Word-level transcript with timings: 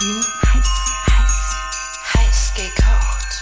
heiß, 0.00 0.96
heiß, 1.12 1.36
heiß 2.14 2.54
gekocht. 2.54 3.32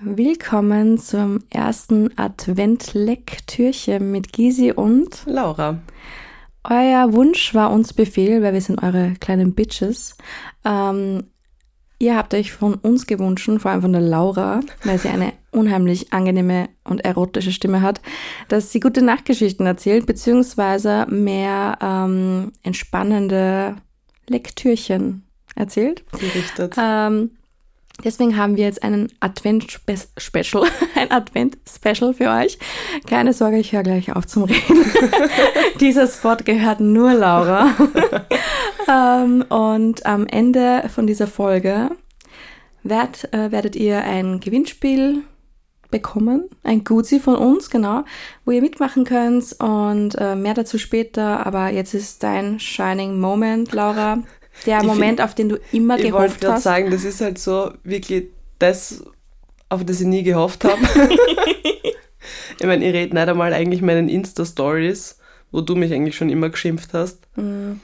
Willkommen 0.00 0.96
zum 0.98 1.42
ersten 1.50 2.16
Advent-Lektürchen 2.16 4.12
mit 4.12 4.32
Gisi 4.32 4.70
und 4.70 5.24
Laura. 5.26 5.80
Euer 6.62 7.12
Wunsch 7.12 7.54
war 7.54 7.72
uns 7.72 7.92
Befehl, 7.92 8.40
weil 8.42 8.54
wir 8.54 8.60
sind 8.60 8.80
eure 8.80 9.14
kleinen 9.18 9.56
Bitches. 9.56 10.16
Ähm, 10.64 11.24
ihr 11.98 12.16
habt 12.16 12.34
euch 12.34 12.52
von 12.52 12.74
uns 12.74 13.06
gewünscht, 13.06 13.50
vor 13.58 13.70
allem 13.70 13.82
von 13.82 13.92
der 13.92 14.02
Laura, 14.02 14.60
weil 14.84 14.98
sie 14.98 15.08
eine 15.08 15.32
unheimlich 15.50 16.12
angenehme 16.12 16.68
und 16.84 17.04
erotische 17.04 17.52
Stimme 17.52 17.82
hat, 17.82 18.00
dass 18.48 18.70
sie 18.70 18.80
gute 18.80 19.02
Nachtgeschichten 19.02 19.66
erzählt, 19.66 20.06
beziehungsweise 20.06 21.06
mehr 21.08 21.78
ähm, 21.80 22.52
entspannende 22.62 23.76
Lektürchen 24.28 25.24
erzählt. 25.54 26.04
Gerichtet. 26.12 26.74
Ähm, 26.78 27.30
deswegen 28.04 28.36
haben 28.36 28.56
wir 28.56 28.64
jetzt 28.64 28.82
einen 28.82 29.08
Advent-Special, 29.20 30.68
ein 30.94 31.10
Advent-Special 31.10 32.12
für 32.12 32.30
euch. 32.30 32.58
Keine 33.06 33.32
Sorge, 33.32 33.58
ich 33.58 33.72
höre 33.72 33.82
gleich 33.82 34.14
auf 34.14 34.26
zum 34.26 34.44
Reden. 34.44 34.84
Dieser 35.80 36.06
Spot 36.06 36.36
gehört 36.44 36.80
nur 36.80 37.14
Laura. 37.14 37.74
ähm, 38.88 39.42
und 39.48 40.06
am 40.06 40.26
Ende 40.26 40.88
von 40.94 41.06
dieser 41.06 41.26
Folge 41.26 41.90
werd, 42.82 43.32
äh, 43.32 43.50
werdet 43.50 43.76
ihr 43.76 44.02
ein 44.02 44.40
Gewinnspiel 44.40 45.22
bekommen, 45.90 46.48
ein 46.62 46.84
Gutsi 46.84 47.20
von 47.20 47.36
uns, 47.36 47.70
genau, 47.70 48.04
wo 48.44 48.50
ihr 48.50 48.60
mitmachen 48.60 49.04
könnt 49.04 49.52
und 49.60 50.16
äh, 50.18 50.34
mehr 50.34 50.54
dazu 50.54 50.78
später. 50.78 51.46
Aber 51.46 51.70
jetzt 51.70 51.94
ist 51.94 52.22
dein 52.22 52.58
Shining 52.60 53.18
Moment, 53.20 53.72
Laura. 53.72 54.22
Der 54.66 54.78
Ich 54.80 54.86
Moment, 54.86 55.20
auf 55.20 55.34
den 55.34 55.48
du 55.48 55.58
immer 55.72 55.98
Ich 55.98 56.12
wollte 56.12 56.12
gehofft 56.12 56.40
gerade 56.40 56.54
hast. 56.54 56.62
sagen, 56.64 56.90
das 56.90 57.04
ist 57.04 57.20
halt 57.20 57.38
so 57.38 57.72
wirklich 57.84 58.28
das, 58.58 59.04
auf 59.68 59.84
das 59.84 60.00
ich 60.00 60.06
nie 60.06 60.22
gehofft 60.22 60.64
habe. 60.64 60.78
ich 62.60 62.66
meine, 62.66 62.86
ich 62.86 62.94
rede 62.94 63.14
nicht 63.14 63.28
einmal 63.28 63.52
eigentlich 63.52 63.82
meinen 63.82 64.08
Insta-Stories, 64.08 65.18
wo 65.52 65.60
du 65.60 65.76
mich 65.76 65.92
eigentlich 65.92 66.16
schon 66.16 66.30
immer 66.30 66.48
geschimpft 66.48 66.94
hast. 66.94 67.20
Mhm. 67.36 67.80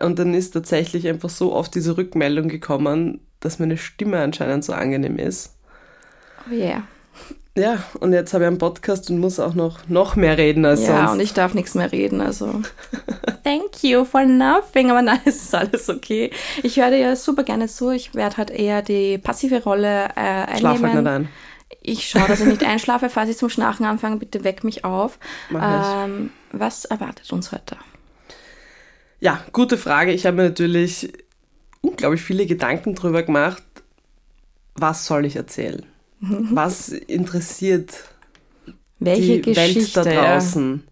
Und 0.00 0.18
dann 0.18 0.34
ist 0.34 0.52
tatsächlich 0.52 1.06
einfach 1.08 1.30
so 1.30 1.52
oft 1.54 1.74
diese 1.74 1.96
Rückmeldung 1.96 2.48
gekommen, 2.48 3.20
dass 3.40 3.58
meine 3.58 3.76
Stimme 3.76 4.18
anscheinend 4.20 4.64
so 4.64 4.72
angenehm 4.72 5.16
ist. 5.18 5.54
Oh 6.48 6.54
yeah. 6.54 6.82
Ja, 7.56 7.82
und 7.98 8.12
jetzt 8.12 8.32
habe 8.32 8.44
ich 8.44 8.48
einen 8.48 8.58
Podcast 8.58 9.10
und 9.10 9.18
muss 9.18 9.40
auch 9.40 9.54
noch, 9.54 9.80
noch 9.88 10.14
mehr 10.14 10.38
reden 10.38 10.64
als 10.64 10.86
Ja, 10.86 10.98
sonst. 10.98 11.12
und 11.12 11.20
ich 11.20 11.34
darf 11.34 11.52
nichts 11.52 11.74
mehr 11.74 11.90
reden, 11.90 12.20
also. 12.20 12.62
Thank 13.44 13.82
you 13.82 14.04
for 14.04 14.24
nothing, 14.24 14.90
aber 14.90 15.02
nein, 15.02 15.18
es 15.24 15.42
ist 15.42 15.54
alles 15.54 15.88
okay. 15.88 16.30
Ich 16.62 16.76
höre 16.78 16.90
dir 16.90 16.98
ja 16.98 17.16
super 17.16 17.42
gerne 17.42 17.66
zu. 17.66 17.90
Ich 17.90 18.14
werde 18.14 18.36
halt 18.36 18.50
eher 18.50 18.82
die 18.82 19.18
passive 19.18 19.62
Rolle 19.64 20.10
äh, 20.16 20.58
Schlaf 20.58 20.80
halt 20.80 20.84
einnehmen. 20.84 21.02
nicht 21.02 21.08
ein. 21.08 21.28
Ich 21.82 22.08
schaue, 22.08 22.28
dass 22.28 22.40
ich 22.40 22.46
nicht 22.46 22.64
einschlafe. 22.66 23.10
Falls 23.10 23.30
ich 23.30 23.36
zum 23.36 23.48
Schnarchen 23.50 23.84
anfange, 23.84 24.16
bitte 24.16 24.44
weck 24.44 24.62
mich 24.64 24.84
auf. 24.84 25.18
Mach 25.50 26.04
Ähm, 26.06 26.30
was 26.52 26.84
erwartet 26.84 27.30
uns 27.32 27.50
heute? 27.52 27.76
Ja, 29.20 29.44
gute 29.52 29.76
Frage. 29.76 30.12
Ich 30.12 30.26
habe 30.26 30.38
mir 30.38 30.44
natürlich 30.44 31.12
unglaublich 31.82 32.22
viele 32.22 32.46
Gedanken 32.46 32.94
drüber 32.94 33.22
gemacht, 33.22 33.62
was 34.74 35.06
soll 35.06 35.26
ich 35.26 35.36
erzählen? 35.36 35.84
Was 36.20 36.90
interessiert 36.90 37.94
Welche 38.98 39.40
die 39.40 39.52
Geschichte? 39.54 40.04
Welt 40.04 40.16
da 40.16 40.34
draußen? 40.34 40.84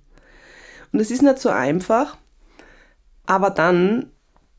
Und 0.91 1.01
es 1.01 1.11
ist 1.11 1.21
nicht 1.21 1.39
so 1.39 1.51
einfach, 1.51 2.17
aber 3.27 3.51
dann 3.51 4.07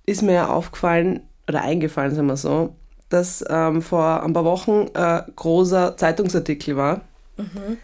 ist 0.06 0.22
mir 0.22 0.34
ja 0.34 0.48
aufgefallen, 0.48 1.22
oder 1.48 1.64
eingefallen, 1.64 2.14
sagen 2.14 2.28
wir 2.28 2.38
so, 2.38 2.76
dass 3.10 3.44
ähm, 3.50 3.82
vor 3.82 4.22
ein 4.24 4.34
paar 4.34 4.46
Wochen 4.46 4.90
ein 4.94 5.24
großer 5.36 5.98
Zeitungsartikel 5.98 6.78
war. 6.78 7.02
Mhm. 7.38 7.78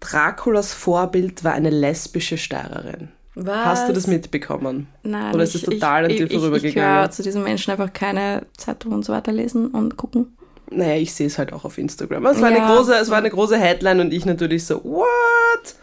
Draculas 0.00 0.72
Vorbild 0.72 1.44
war 1.44 1.52
eine 1.52 1.70
lesbische 1.70 2.38
Steirerin. 2.38 3.10
Was? 3.38 3.64
Hast 3.66 3.88
du 3.88 3.92
das 3.92 4.06
mitbekommen? 4.06 4.88
Nein, 5.02 5.34
Oder 5.34 5.44
ist 5.44 5.54
es 5.54 5.60
total 5.62 6.06
an 6.06 6.10
ich, 6.10 6.16
dir 6.16 6.24
ich, 6.24 6.32
Ich 6.32 6.38
vorübergegangen? 6.38 7.00
höre 7.00 7.10
zu 7.10 7.22
diesen 7.22 7.42
Menschen 7.42 7.70
einfach 7.70 7.92
keine 7.92 8.46
Zeitung 8.56 8.92
und 8.92 9.04
so 9.04 9.12
weiter 9.12 9.30
lesen 9.30 9.68
und 9.68 9.96
gucken. 9.98 10.36
Naja, 10.70 10.96
ich 10.96 11.12
sehe 11.14 11.26
es 11.26 11.36
halt 11.38 11.52
auch 11.52 11.64
auf 11.66 11.76
Instagram. 11.78 12.24
Es 12.26 12.40
war, 12.40 12.50
Ja. 12.50 12.56
eine 12.64 12.74
große, 12.74 12.94
es 12.94 13.10
war 13.10 13.18
eine 13.18 13.28
große 13.30 13.58
Headline 13.58 14.00
und 14.00 14.12
ich 14.14 14.24
natürlich 14.24 14.64
so, 14.64 14.82
what? 14.84 15.74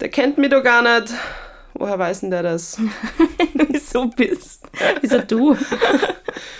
Der 0.00 0.08
kennt 0.08 0.38
mich 0.38 0.50
doch 0.50 0.62
gar 0.62 0.82
nicht. 0.82 1.12
Woher 1.74 1.98
weiß 1.98 2.20
denn 2.20 2.30
der 2.30 2.42
das? 2.42 2.78
Wieso 3.68 4.06
bist? 4.08 4.62
Wieso 5.02 5.18
du? 5.18 5.54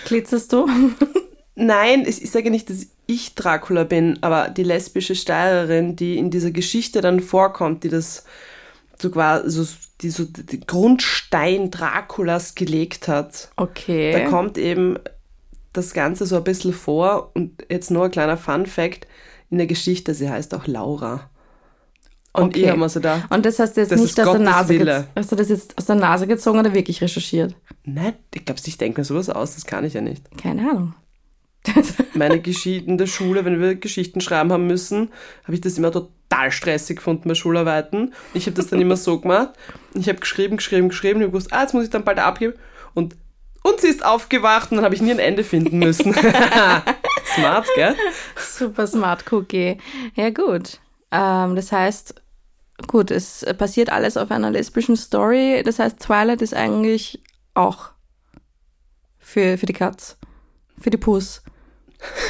Glitzerst 0.05 0.53
du? 0.53 0.69
Nein, 1.55 2.05
ich, 2.07 2.23
ich 2.23 2.31
sage 2.31 2.51
nicht, 2.51 2.69
dass 2.69 2.87
ich 3.07 3.35
Dracula 3.35 3.85
bin, 3.85 4.19
aber 4.21 4.49
die 4.51 4.63
lesbische 4.63 5.15
Steirerin, 5.15 5.97
die 5.97 6.19
in 6.19 6.31
dieser 6.31 6.51
Geschichte 6.51 7.01
dann 7.01 7.21
vorkommt, 7.21 7.85
die 7.85 7.89
das 7.89 8.25
so 9.01 9.11
quasi, 9.11 9.67
die 10.01 10.11
so 10.11 10.25
den 10.25 10.61
Grundstein 10.67 11.71
Draculas 11.71 12.55
gelegt 12.55 13.09
hat. 13.09 13.51
Okay. 13.57 14.13
Da 14.13 14.29
kommt 14.29 14.59
eben 14.59 14.99
das 15.73 15.93
Ganze 15.93 16.27
so 16.27 16.37
ein 16.37 16.45
bisschen 16.45 16.73
vor 16.73 17.31
und 17.35 17.65
jetzt 17.71 17.91
nur 17.91 18.05
ein 18.07 18.11
kleiner 18.11 18.37
Fun 18.37 18.67
Fact 18.67 19.07
in 19.51 19.59
der 19.59 19.67
Geschichte, 19.67 20.15
sie 20.15 20.29
heißt 20.31 20.55
auch 20.55 20.67
Laura. 20.67 21.31
Und 22.33 22.49
Okay. 22.49 22.63
ich 22.65 22.69
habe 22.69 22.79
mir 22.81 22.89
so 22.89 23.01
da, 23.01 23.25
Und 23.31 23.47
das 23.47 23.59
hast 23.59 23.77
du 23.77 23.81
jetzt 23.81 23.93
Das 23.93 24.01
nicht 24.01 24.19
aus 24.21 24.33
der 24.33 24.41
Nase. 24.41 25.07
Hast 25.15 25.33
du 25.33 25.37
das 25.37 25.49
jetzt 25.49 25.77
aus 25.79 25.87
der 25.87 25.97
Nase 25.97 26.27
gezogen 26.27 26.59
oder 26.59 26.75
wirklich 26.75 27.01
recherchiert? 27.01 27.55
nein, 27.85 28.15
ich 28.35 28.45
glaube, 28.45 28.61
ich 28.65 28.77
denke 28.79 29.01
mir 29.01 29.05
sowas 29.05 29.31
aus, 29.31 29.55
das 29.55 29.65
kann 29.65 29.85
ich 29.85 29.95
ja 29.95 30.01
nicht. 30.01 30.23
Keine 30.39 30.69
Ahnung. 30.71 30.95
Meine 32.15 32.41
Geschichten 32.41 32.91
in 32.93 32.99
der 32.99 33.07
Schule, 33.07 33.45
wenn 33.45 33.61
wir 33.61 33.75
Geschichten 33.75 34.21
schreiben 34.21 34.53
haben 34.53 34.67
müssen, 34.67 35.11
habe 35.45 35.55
ich 35.55 35.61
das 35.61 35.79
immer 35.79 35.91
total 36.29 36.51
stressig 36.51 36.97
gefunden 36.97 37.29
bei 37.29 37.35
Schularbeiten. 37.35 38.15
Ich 38.35 38.47
habe 38.47 38.57
das 38.57 38.69
dann 38.69 38.81
immer 38.81 38.97
so 38.97 39.21
gemacht. 39.21 39.51
Ich 39.95 40.09
habe 40.09 40.19
geschrieben, 40.19 40.57
geschrieben, 40.57 40.89
geschrieben. 40.89 41.21
Ich 41.21 41.25
habe 41.25 41.33
gewusst, 41.33 41.53
ah, 41.53 41.63
jetzt 41.63 41.75
muss 41.75 41.85
ich 41.85 41.91
dann 41.91 42.05
bald 42.05 42.19
abgeben. 42.19 42.55
Und, 42.95 43.17
und 43.63 43.81
sie 43.81 43.89
ist 43.89 44.05
aufgewacht 44.05 44.71
und 44.71 44.77
dann 44.77 44.85
habe 44.85 44.95
ich 44.95 45.03
nie 45.03 45.11
ein 45.11 45.19
Ende 45.19 45.45
finden 45.45 45.79
müssen. 45.79 46.15
Smart, 47.35 47.67
gell? 47.75 47.95
Super 48.37 48.87
smart 48.87 49.31
Cookie. 49.33 49.79
Ja, 50.15 50.31
gut. 50.31 50.79
Ähm, 51.11 51.57
das 51.57 51.73
heißt, 51.73 52.15
gut, 52.87 53.11
es 53.11 53.45
passiert 53.59 53.91
alles 53.91 54.17
auf 54.17 54.31
einer 54.31 54.51
lesbischen 54.51 54.97
Story. 54.97 55.63
Das 55.65 55.79
heißt, 55.79 56.01
Twilight 56.01 56.43
ist 56.43 56.55
eigentlich 56.55 57.23
auch 57.55 57.91
für, 59.19 59.59
für 59.59 59.67
die 59.67 59.73
Katz. 59.73 60.17
Für 60.81 60.91
die 60.91 60.99
Puss. 60.99 61.43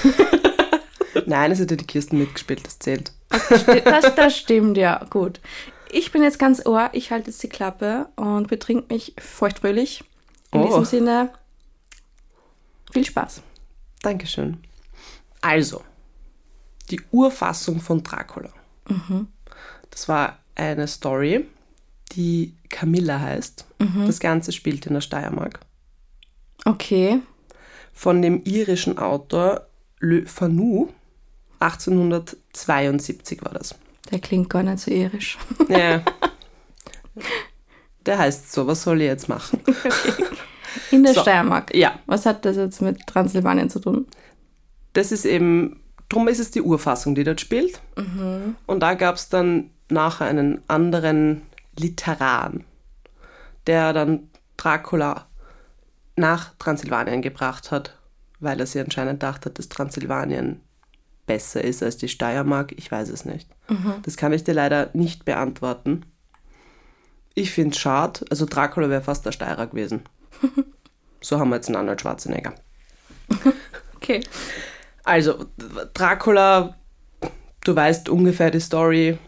Nein, 1.27 1.51
es 1.51 1.61
hat 1.61 1.71
ja 1.71 1.77
die 1.77 1.87
Kirsten 1.87 2.19
mitgespielt, 2.19 2.65
das 2.65 2.79
zählt. 2.79 3.13
Das, 3.29 4.15
das 4.15 4.37
stimmt, 4.37 4.77
ja, 4.77 5.05
gut. 5.11 5.41
Ich 5.91 6.13
bin 6.13 6.23
jetzt 6.23 6.39
ganz 6.39 6.65
ohr, 6.67 6.91
ich 6.93 7.11
halte 7.11 7.31
jetzt 7.31 7.43
die 7.43 7.49
Klappe 7.49 8.09
und 8.17 8.49
betrink 8.49 8.91
mich 8.91 9.15
feuchtfröhlich. 9.19 10.05
In 10.53 10.61
Oh. 10.61 10.67
diesem 10.67 10.85
Sinne, 10.85 11.31
viel 12.93 13.05
Spaß. 13.05 13.43
Dankeschön. 14.03 14.59
Also, 15.41 15.83
die 16.91 17.01
Urfassung 17.11 17.81
von 17.81 18.03
Dracula. 18.03 18.51
Das 19.91 20.09
war 20.09 20.39
eine 20.55 20.87
Story, 20.87 21.47
die 22.13 22.55
Camilla 22.69 23.21
heißt. 23.21 23.65
Das 24.07 24.21
Ganze 24.21 24.53
spielt 24.53 24.87
in 24.87 24.95
der 24.95 25.01
Steiermark. 25.01 25.61
Okay. 26.65 27.21
Von 27.93 28.23
dem 28.23 28.43
irischen 28.45 28.99
Autor 28.99 29.67
Le 29.99 30.27
Fanu. 30.27 30.89
1872 31.61 33.45
war 33.45 33.53
das. 33.53 33.75
Der 34.11 34.19
klingt 34.21 34.51
gar 34.51 34.63
nicht 34.63 34.79
so 34.81 34.91
irisch. 34.91 35.39
Ja. 35.69 36.03
Der 38.05 38.19
heißt 38.19 38.53
so, 38.53 38.67
was 38.67 38.83
soll 38.83 39.01
ich 39.01 39.07
jetzt 39.09 39.29
machen? 39.29 39.61
In 40.91 41.03
der 41.03 41.15
So. 41.15 41.23
Steiermark. 41.23 41.75
Ja, 41.75 41.99
Was 42.07 42.27
hat 42.27 42.45
das 42.45 42.57
jetzt 42.57 42.81
mit 42.83 43.07
Transsilvanien 43.07 43.71
zu 43.71 43.81
tun? 43.81 44.07
das 44.93 45.13
ist 45.13 45.25
eben, 45.27 45.81
drum 46.09 46.27
ist 46.29 46.39
es 46.39 46.51
die 46.53 46.63
Urfassung, 46.63 47.15
die 47.15 47.25
dort 47.25 47.39
spielt. 47.43 47.83
Und 48.67 48.81
da 48.81 48.95
gab 48.95 49.17
es 49.17 49.29
dann 49.29 49.69
nachher 49.91 50.25
einen 50.27 50.63
anderen 50.69 51.43
Literan, 51.79 52.65
der 53.67 53.93
dann 53.93 54.31
Dracula 54.57 55.27
nach 56.17 56.55
Transsilvanien 56.59 57.21
gebracht 57.21 57.71
hat, 57.71 57.95
weil 58.41 58.59
er 58.59 58.65
sich 58.67 58.81
anscheinend 58.83 59.23
dachte, 59.23 59.51
dass 59.51 59.69
Transsilvanien 59.69 60.63
besser 61.27 61.63
ist 61.63 61.83
als 61.83 61.97
die 61.97 62.09
Steiermark. 62.09 62.73
Ich 62.77 62.91
weiß 62.91 63.09
es 63.09 63.25
nicht. 63.25 63.49
Das 64.03 64.17
kann 64.17 64.33
ich 64.33 64.45
dir 64.45 64.55
leider 64.55 64.91
nicht 64.93 65.25
beantworten. 65.25 66.07
Ich 67.35 67.51
finde 67.51 67.75
es 67.75 67.79
schade. 67.79 68.25
Also 68.31 68.47
Dracula 68.47 68.89
wäre 68.89 69.03
fast 69.03 69.27
der 69.27 69.33
Steirer 69.33 69.67
gewesen. 69.67 70.03
So 71.21 71.41
haben 71.41 71.49
wir 71.49 71.57
jetzt 71.57 71.67
einen 71.69 71.77
Arnold 71.77 72.01
Schwarzenegger. 72.01 72.55
Okay. 73.97 74.21
Also, 75.03 75.47
Dracula, 75.95 76.77
du 77.65 77.75
weißt 77.75 78.09
ungefähr 78.09 78.51
die 78.51 78.61
Story. 78.61 79.19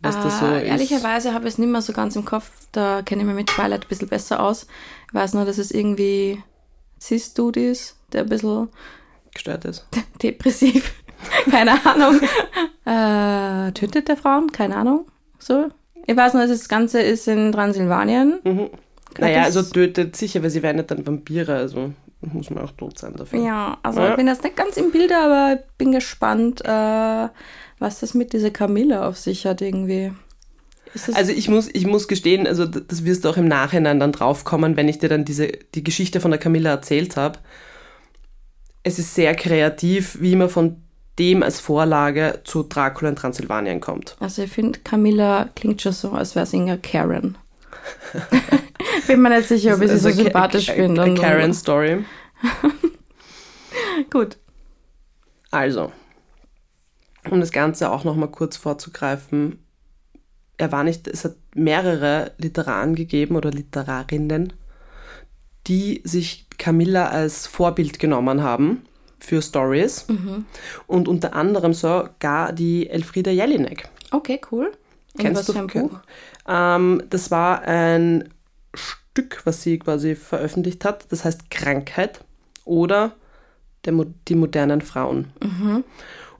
was 0.00 0.16
äh, 0.16 0.22
das 0.22 0.40
so 0.40 0.46
ist. 0.46 0.62
Ehrlicherweise 0.64 1.32
habe 1.32 1.46
ich 1.46 1.54
es 1.54 1.58
nicht 1.58 1.70
mehr 1.70 1.82
so 1.82 1.92
ganz 1.92 2.16
im 2.16 2.24
Kopf. 2.24 2.50
Da 2.72 3.02
kenne 3.02 3.22
ich 3.22 3.26
mich 3.26 3.36
mit 3.36 3.48
Twilight 3.48 3.84
ein 3.84 3.88
bisschen 3.88 4.08
besser 4.08 4.40
aus. 4.40 4.66
Ich 5.06 5.14
weiß 5.14 5.34
nur, 5.34 5.44
dass 5.44 5.58
es 5.58 5.70
irgendwie 5.70 6.42
Cis-Dude 7.00 7.70
ist, 7.70 7.96
der 8.12 8.22
ein 8.22 8.28
bisschen 8.28 8.68
gestört 9.32 9.64
ist. 9.64 9.86
depressiv, 10.22 10.94
keine 11.50 11.72
Ahnung, 11.84 12.20
äh, 12.84 13.72
tötet 13.72 14.08
der 14.08 14.16
Frauen, 14.16 14.50
keine 14.52 14.76
Ahnung, 14.76 15.06
so. 15.38 15.68
Ich 16.06 16.16
weiß 16.16 16.34
nur, 16.34 16.46
das 16.46 16.68
Ganze 16.68 17.00
ist 17.00 17.28
in 17.28 17.52
Transsilvanien. 17.52 18.40
Mhm. 18.42 18.70
Naja, 19.18 19.42
also 19.42 19.62
tötet 19.62 20.16
sicher, 20.16 20.42
weil 20.42 20.50
sie 20.50 20.62
werden 20.62 20.78
ja 20.78 20.82
dann 20.84 21.06
Vampire, 21.06 21.54
also 21.56 21.92
muss 22.20 22.50
man 22.50 22.64
auch 22.64 22.72
tot 22.72 22.98
sein 22.98 23.14
dafür. 23.16 23.40
Ja, 23.44 23.78
also 23.82 24.00
Ja. 24.00 24.10
ich 24.10 24.16
bin 24.16 24.26
jetzt 24.26 24.44
nicht 24.44 24.56
ganz 24.56 24.76
im 24.76 24.90
Bilde, 24.92 25.16
aber 25.16 25.54
ich 25.60 25.76
bin 25.78 25.92
gespannt, 25.92 26.62
äh, 26.64 27.28
was 27.78 28.00
das 28.00 28.14
mit 28.14 28.32
dieser 28.32 28.50
Camilla 28.50 29.06
auf 29.08 29.16
sich 29.18 29.46
hat 29.46 29.62
irgendwie. 29.62 30.12
Also 31.14 31.32
ich 31.32 31.48
muss, 31.48 31.68
ich 31.72 31.86
muss 31.86 32.08
gestehen, 32.08 32.46
also 32.46 32.66
das 32.66 33.04
wirst 33.04 33.24
du 33.24 33.28
auch 33.28 33.36
im 33.36 33.46
Nachhinein 33.46 34.00
dann 34.00 34.12
draufkommen, 34.12 34.76
wenn 34.76 34.88
ich 34.88 34.98
dir 34.98 35.08
dann 35.08 35.24
diese, 35.24 35.48
die 35.74 35.84
Geschichte 35.84 36.20
von 36.20 36.30
der 36.32 36.40
Camilla 36.40 36.70
erzählt 36.70 37.16
habe. 37.16 37.38
Es 38.82 38.98
ist 38.98 39.14
sehr 39.14 39.34
kreativ, 39.34 40.18
wie 40.20 40.34
man 40.36 40.48
von 40.48 40.82
dem 41.20 41.42
als 41.44 41.60
Vorlage 41.60 42.40
zu 42.44 42.62
Dracula 42.64 43.10
in 43.10 43.16
Transsilvanien 43.16 43.80
kommt. 43.80 44.16
Also 44.18 44.42
ich 44.42 44.50
finde, 44.50 44.80
Camilla 44.80 45.50
klingt 45.54 45.80
schon 45.82 45.92
so, 45.92 46.10
als 46.12 46.34
wäre 46.34 46.44
es 46.44 46.52
irgendeine 46.52 46.80
Karen. 46.80 47.38
Bin 49.06 49.20
mir 49.22 49.28
nicht 49.30 49.48
sicher, 49.48 49.74
ob 49.76 49.82
ich 49.82 49.90
sie 49.90 49.98
so 49.98 50.08
Also 50.08 50.18
Ka- 50.18 50.24
sympathisch 50.24 50.70
finde. 50.70 51.02
Ka- 51.02 51.08
und- 51.10 51.18
Karen 51.20 51.54
Story. 51.54 52.04
Gut. 54.10 54.38
Also, 55.50 55.92
um 57.30 57.40
das 57.40 57.52
Ganze 57.52 57.90
auch 57.90 58.04
nochmal 58.04 58.30
kurz 58.30 58.56
vorzugreifen, 58.56 59.64
er 60.56 60.72
war 60.72 60.84
nicht, 60.84 61.06
es 61.08 61.24
hat 61.24 61.36
mehrere 61.54 62.32
Literaren 62.38 62.94
gegeben 62.94 63.36
oder 63.36 63.50
Literarinnen, 63.50 64.52
die 65.66 66.00
sich 66.04 66.46
Camilla 66.58 67.08
als 67.08 67.46
Vorbild 67.46 67.98
genommen 67.98 68.42
haben 68.42 68.82
für 69.20 69.42
Stories 69.42 70.06
und 70.86 71.08
unter 71.08 71.34
anderem 71.34 71.74
sogar 71.74 72.52
die 72.52 72.88
Elfriede 72.88 73.30
Jelinek. 73.30 73.88
Okay, 74.10 74.40
cool. 74.50 74.72
Kennst 75.18 75.48
du 75.48 75.52
ein 75.54 75.66
Buch? 75.66 75.98
Ähm, 76.48 77.02
das 77.10 77.30
war 77.30 77.62
ein 77.62 78.28
Stück, 78.74 79.42
was 79.44 79.62
sie 79.62 79.78
quasi 79.78 80.14
veröffentlicht 80.14 80.84
hat. 80.84 81.10
Das 81.10 81.24
heißt 81.24 81.50
Krankheit 81.50 82.20
oder 82.64 83.12
der, 83.84 83.94
die 84.28 84.34
modernen 84.34 84.80
Frauen. 84.80 85.32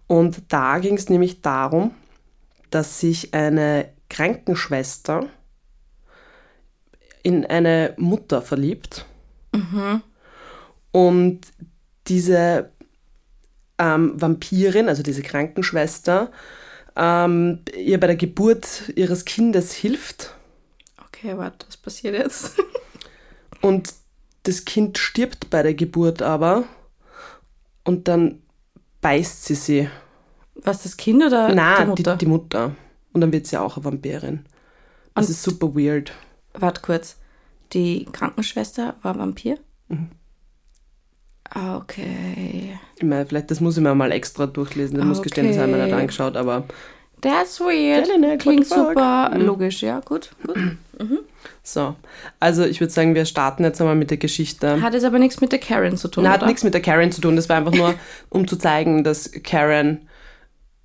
Und 0.06 0.42
da 0.48 0.78
ging 0.78 0.96
es 0.96 1.08
nämlich 1.08 1.40
darum, 1.40 1.94
dass 2.70 3.00
sich 3.00 3.34
eine 3.34 3.90
Krankenschwester 4.08 5.26
in 7.22 7.44
eine 7.46 7.94
Mutter 7.96 8.42
verliebt. 8.42 9.06
Und 10.92 11.40
diese 12.10 12.70
ähm, 13.78 14.20
Vampirin, 14.20 14.88
also 14.88 15.02
diese 15.02 15.22
Krankenschwester, 15.22 16.30
ähm, 16.96 17.60
ihr 17.74 17.98
bei 17.98 18.08
der 18.08 18.16
Geburt 18.16 18.92
ihres 18.96 19.24
Kindes 19.24 19.72
hilft 19.72 20.34
Okay, 21.06 21.36
warte, 21.36 21.66
was 21.66 21.76
passiert 21.76 22.14
jetzt? 22.14 22.54
und 23.62 23.92
das 24.44 24.64
Kind 24.64 24.96
stirbt 24.98 25.50
bei 25.50 25.62
der 25.62 25.74
Geburt 25.74 26.22
aber 26.22 26.64
und 27.84 28.08
dann 28.08 28.42
beißt 29.02 29.44
sie 29.44 29.54
sie. 29.54 29.90
Was, 30.54 30.82
das 30.82 30.96
Kind 30.96 31.22
oder 31.22 31.54
Na, 31.54 31.80
die 31.80 31.86
Mutter? 31.88 32.16
Die, 32.16 32.24
die 32.24 32.30
Mutter. 32.30 32.74
Und 33.12 33.20
dann 33.20 33.32
wird 33.32 33.46
sie 33.46 33.56
auch 33.58 33.76
eine 33.76 33.84
Vampirin. 33.84 34.46
Das 35.14 35.26
Und- 35.26 35.32
ist 35.32 35.42
super 35.42 35.74
weird. 35.74 36.12
Warte 36.54 36.80
kurz. 36.80 37.16
Die 37.72 38.06
Krankenschwester 38.06 38.96
war 39.02 39.18
Vampir? 39.18 39.58
Mhm. 39.88 40.10
Ah, 41.50 41.76
Okay. 41.76 42.78
Ich 42.96 43.02
meine, 43.02 43.26
vielleicht, 43.26 43.50
das 43.50 43.60
muss 43.60 43.76
ich 43.76 43.82
mir 43.82 43.94
mal 43.94 44.12
extra 44.12 44.46
durchlesen. 44.46 44.98
Ich 44.98 45.04
muss 45.04 45.22
gestehen, 45.22 45.48
das 45.48 45.56
habe 45.56 45.68
ich 45.70 45.76
mir 45.76 45.82
nicht 45.82 45.92
Okay. 45.92 46.00
angeschaut, 46.02 46.36
aber 46.36 46.64
That's 47.22 47.60
weird. 47.60 48.06
Jelinek, 48.06 48.30
what 48.32 48.40
Klingt 48.40 48.66
super 48.66 49.30
Mhm. 49.34 49.42
logisch, 49.46 49.82
ja, 49.82 50.00
gut, 50.00 50.30
gut. 50.46 50.56
so. 51.62 51.94
Also 52.38 52.64
ich 52.64 52.80
würde 52.80 52.92
sagen, 52.92 53.14
wir 53.14 53.24
starten 53.26 53.62
jetzt 53.64 53.80
einmal 53.80 53.94
mit 53.96 54.10
der 54.10 54.16
Geschichte. 54.18 54.80
Hat 54.80 54.94
es 54.94 55.04
aber 55.04 55.18
nichts 55.18 55.40
mit 55.40 55.52
der 55.52 55.58
Karen 55.58 55.96
zu 55.96 56.08
tun, 56.08 56.24
Na, 56.24 56.30
hat 56.30 56.46
nichts 56.46 56.62
mit 56.64 56.72
der 56.74 56.80
Karen 56.82 57.12
zu 57.12 57.20
tun. 57.20 57.36
Das 57.36 57.48
war 57.48 57.56
einfach 57.56 57.74
nur, 57.74 57.94
um 58.30 58.46
zu 58.48 58.56
zeigen, 58.56 59.02
dass 59.04 59.30
Karen 59.42 60.08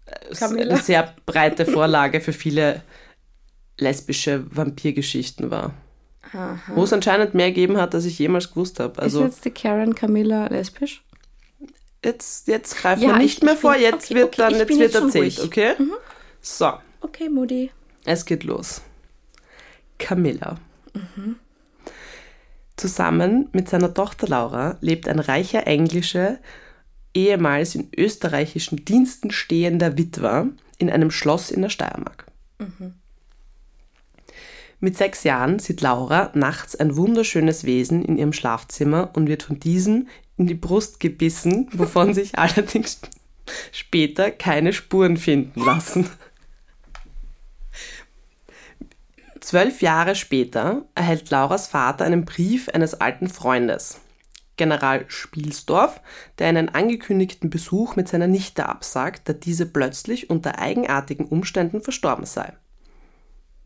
äh, 0.08 0.34
Camilla. 0.36 0.74
eine 0.76 0.82
sehr 0.84 1.14
breite 1.26 1.66
Vorlage 1.66 2.20
für 2.22 2.34
viele 2.34 2.82
lesbische 3.78 4.46
Vampirgeschichten 4.56 5.52
war. 5.52 5.74
Wo 6.74 6.84
es 6.84 6.94
anscheinend 6.94 7.34
mehr 7.34 7.48
gegeben 7.50 7.78
hat, 7.78 7.94
als 7.96 8.06
ich 8.06 8.18
jemals 8.20 8.50
gewusst 8.50 8.80
habe. 8.80 9.02
Also 9.02 9.22
ist 9.24 9.26
jetzt 9.36 9.46
die 9.46 9.52
Karen 9.52 9.96
Camilla 9.96 10.48
lesbisch? 10.48 11.02
jetzt, 12.04 12.48
jetzt 12.48 12.78
greifen 12.78 13.02
Ja, 13.04 13.10
wir 13.10 13.18
nicht 13.18 13.38
ich- 13.38 13.44
mehr 13.44 13.54
ich 13.54 13.60
vor, 13.60 13.74
bin- 13.74 13.82
jetzt 13.82 14.06
okay, 14.12 14.16
wird 14.16 14.26
okay, 14.28 14.36
dann, 14.38 14.56
jetzt 14.56 14.70
wird 14.70 14.80
jetzt 14.80 14.96
erzählt, 14.96 15.16
ruhig. 15.40 15.44
okay? 15.44 15.74
So, 16.42 16.74
Okay, 17.02 17.30
Mutti. 17.30 17.72
es 18.06 18.26
geht 18.26 18.44
los. 18.44 18.82
Camilla. 19.98 20.58
Zusammen 22.78 23.48
mit 23.54 23.70
seiner 23.70 23.94
Tochter 23.94 24.28
Laura 24.28 24.78
lebt 24.82 25.08
ein 25.08 25.20
reicher 25.20 25.66
englischer, 25.66 26.38
ehemals 27.14 27.76
in 27.76 27.88
österreichischen 27.96 28.84
Diensten 28.84 29.32
stehender 29.32 29.98
Witwer 29.98 30.48
in 30.78 30.90
einem 30.90 31.10
Schloss 31.12 31.52
in 31.52 31.62
der 31.62 31.70
Steiermark. 31.70 32.26
Mit 34.86 34.96
sechs 34.96 35.24
Jahren 35.24 35.58
sieht 35.58 35.82
Laura 35.82 36.30
nachts 36.36 36.76
ein 36.76 36.96
wunderschönes 36.96 37.64
Wesen 37.64 38.06
in 38.06 38.20
ihrem 38.20 38.34
Schlafzimmer 38.34 39.10
und 39.16 39.28
wird 39.28 39.42
von 39.42 39.60
diesem 39.60 40.10
in 40.38 40.46
die 40.46 40.54
Brust 40.54 41.00
gebissen, 41.00 41.68
wovon 41.74 42.14
sich 42.14 42.38
allerdings 42.38 43.02
später 43.72 44.30
keine 44.30 44.74
Spuren 44.74 45.18
finden 45.18 45.60
lassen. 45.66 46.08
Zwölf 49.40 49.82
Jahre 49.82 50.14
später 50.14 50.86
erhält 50.94 51.32
Lauras 51.32 51.66
Vater 51.68 52.06
einen 52.06 52.24
Brief 52.24 52.70
eines 52.70 52.94
alten 52.94 53.28
Freundes, 53.28 54.00
General 54.56 55.06
Spielsdorf, 55.08 56.00
der 56.38 56.50
einen 56.50 56.70
angekündigten 56.70 57.50
Besuch 57.50 57.96
mit 57.96 58.08
seiner 58.08 58.28
Nichte 58.28 58.70
absagt, 58.70 59.28
da 59.28 59.34
diese 59.34 59.66
plötzlich 59.66 60.30
unter 60.30 60.60
eigenartigen 60.60 61.26
Umständen 61.26 61.82
verstorben 61.82 62.28
sei. 62.28 62.54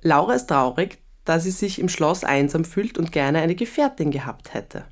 Laura 0.01 0.36
ist 0.36 0.48
traurig, 0.48 0.99
da 1.26 1.40
sie 1.40 1.52
sich 1.52 1.80
im 1.80 1.90
Schloss 1.90 2.23
einsam 2.23 2.66
fühlt 2.66 2.97
und 2.97 3.11
gerne 3.11 3.40
eine 3.42 3.56
Gefährtin 3.56 4.11
gehabt 4.11 4.54
hätte. 4.54 4.85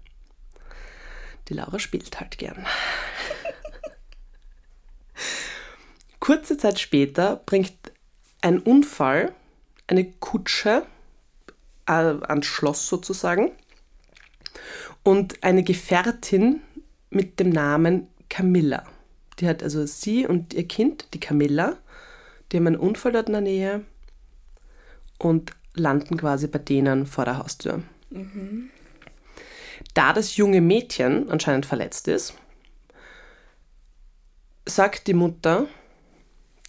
Die 1.47 1.53
Laura 1.53 1.79
spielt 1.79 2.19
halt 2.19 2.37
gern. 2.37 2.65
Kurze 6.19 6.57
Zeit 6.57 6.79
später 6.79 7.37
bringt 7.45 7.73
ein 8.41 8.59
Unfall 8.59 9.33
eine 9.87 10.05
Kutsche 10.05 10.85
äh, 11.85 11.91
ans 11.91 12.45
Schloss 12.45 12.87
sozusagen 12.87 13.51
und 15.03 15.43
eine 15.43 15.63
Gefährtin 15.63 16.61
mit 17.09 17.39
dem 17.39 17.49
Namen 17.49 18.07
Camilla. 18.29 18.83
Die 19.39 19.47
hat 19.47 19.63
also 19.63 19.85
sie 19.85 20.27
und 20.27 20.53
ihr 20.53 20.67
Kind, 20.67 21.13
die 21.13 21.19
Camilla, 21.19 21.77
die 22.51 22.57
haben 22.57 22.67
einen 22.67 22.75
Unfall 22.75 23.13
dort 23.13 23.27
in 23.27 23.33
der 23.33 23.41
Nähe 23.41 23.85
und 25.17 25.51
landen 25.79 26.17
quasi 26.17 26.47
bei 26.47 26.59
denen 26.59 27.05
vor 27.05 27.25
der 27.25 27.37
Haustür. 27.37 27.81
Da 29.93 30.13
das 30.13 30.37
junge 30.37 30.61
Mädchen 30.61 31.29
anscheinend 31.29 31.65
verletzt 31.65 32.07
ist, 32.07 32.33
sagt 34.65 35.07
die 35.07 35.13
Mutter, 35.13 35.67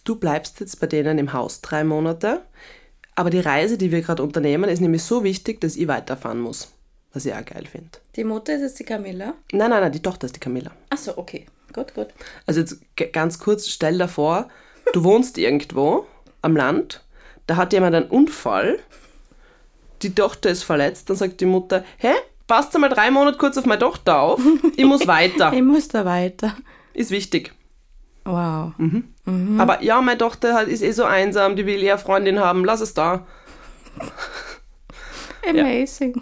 du 0.03 0.15
bleibst 0.15 0.59
jetzt 0.59 0.79
bei 0.79 0.87
denen 0.87 1.17
im 1.17 1.33
Haus 1.33 1.61
drei 1.61 1.83
Monate, 1.83 2.43
aber 3.15 3.29
die 3.29 3.39
Reise, 3.39 3.77
die 3.77 3.91
wir 3.91 4.01
gerade 4.01 4.23
unternehmen, 4.23 4.69
ist 4.69 4.79
nämlich 4.79 5.03
so 5.03 5.23
wichtig, 5.23 5.59
dass 5.61 5.75
ich 5.75 5.87
weiterfahren 5.87 6.39
muss. 6.39 6.73
Was 7.11 7.25
ich 7.25 7.33
auch 7.33 7.43
geil 7.43 7.65
finde. 7.65 7.89
Die 8.15 8.23
Mutter 8.23 8.55
ist 8.55 8.61
jetzt 8.61 8.79
die 8.79 8.83
Camilla? 8.83 9.33
Nein, 9.51 9.71
nein, 9.71 9.81
nein, 9.81 9.91
die 9.91 10.01
Tochter 10.01 10.25
ist 10.25 10.35
die 10.35 10.39
Camilla. 10.39 10.71
Achso, 10.89 11.13
okay. 11.17 11.47
Gut, 11.73 11.93
gut. 11.95 12.07
Also 12.45 12.61
jetzt 12.61 12.77
ganz 13.13 13.39
kurz, 13.39 13.67
stell 13.67 13.97
dir 13.97 14.07
vor, 14.07 14.47
du 14.93 15.03
wohnst 15.03 15.37
irgendwo 15.39 16.05
am 16.41 16.55
Land, 16.55 17.03
da 17.49 17.55
hat 17.55 17.73
jemand 17.73 17.95
einen 17.95 18.05
Unfall, 18.05 18.77
die 20.03 20.13
Tochter 20.13 20.51
ist 20.51 20.63
verletzt, 20.63 21.09
dann 21.09 21.17
sagt 21.17 21.41
die 21.41 21.47
Mutter, 21.47 21.83
hä, 21.97 22.13
passt 22.45 22.77
mal 22.77 22.89
drei 22.89 23.09
Monate 23.09 23.39
kurz 23.39 23.57
auf 23.57 23.65
meine 23.65 23.79
Tochter 23.79 24.19
auf, 24.19 24.39
ich 24.75 24.85
muss 24.85 25.07
weiter. 25.07 25.51
Ich 25.53 25.63
muss 25.63 25.87
da 25.87 26.05
weiter. 26.05 26.55
Ist 26.93 27.09
wichtig. 27.09 27.53
Wow. 28.23 28.73
Mhm. 28.77 29.59
Aber 29.59 29.81
ja, 29.81 29.99
meine 30.01 30.19
Tochter 30.19 30.63
ist 30.67 30.83
eh 30.83 30.91
so 30.91 31.05
einsam, 31.05 31.55
die 31.55 31.65
will 31.65 31.81
eher 31.81 31.97
Freundin 31.97 32.39
haben, 32.39 32.65
lass 32.65 32.81
es 32.81 32.93
da. 32.93 33.25
Amazing. 35.49 36.21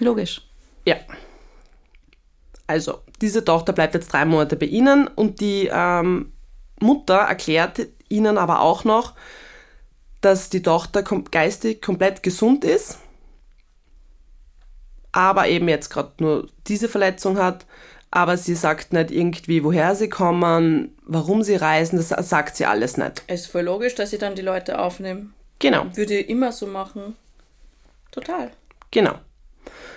Logisch. 0.00 0.42
Ja. 0.84 0.96
Also, 2.66 3.00
diese 3.22 3.42
Tochter 3.42 3.72
bleibt 3.72 3.94
jetzt 3.94 4.12
drei 4.12 4.26
Monate 4.26 4.56
bei 4.56 4.66
ihnen 4.66 5.08
und 5.08 5.40
die 5.40 5.70
ähm, 5.72 6.34
Mutter 6.80 7.16
erklärt 7.16 7.86
ihnen 8.10 8.36
aber 8.36 8.60
auch 8.60 8.84
noch, 8.84 9.14
dass 10.20 10.50
die 10.50 10.62
Tochter 10.62 11.02
kom 11.02 11.24
geistig 11.24 11.82
komplett 11.82 12.22
gesund 12.22 12.64
ist, 12.64 12.98
aber 15.12 15.48
eben 15.48 15.68
jetzt 15.68 15.88
gerade 15.90 16.12
nur 16.18 16.48
diese 16.66 16.88
Verletzung 16.88 17.38
hat. 17.38 17.66
Aber 18.10 18.36
sie 18.36 18.54
sagt 18.54 18.92
nicht 18.92 19.10
irgendwie, 19.10 19.64
woher 19.64 19.94
sie 19.94 20.08
kommen, 20.08 20.96
warum 21.02 21.42
sie 21.42 21.56
reisen, 21.56 21.96
das 21.98 22.08
sagt 22.28 22.56
sie 22.56 22.64
alles 22.64 22.96
nicht. 22.96 23.22
Es 23.26 23.42
ist 23.42 23.46
voll 23.48 23.62
logisch, 23.62 23.94
dass 23.94 24.10
sie 24.10 24.18
dann 24.18 24.34
die 24.36 24.42
Leute 24.42 24.78
aufnehmen. 24.78 25.34
Genau, 25.58 25.86
Würde 25.94 26.20
immer 26.20 26.52
so 26.52 26.66
machen. 26.66 27.16
Total. 28.12 28.50
genau. 28.90 29.18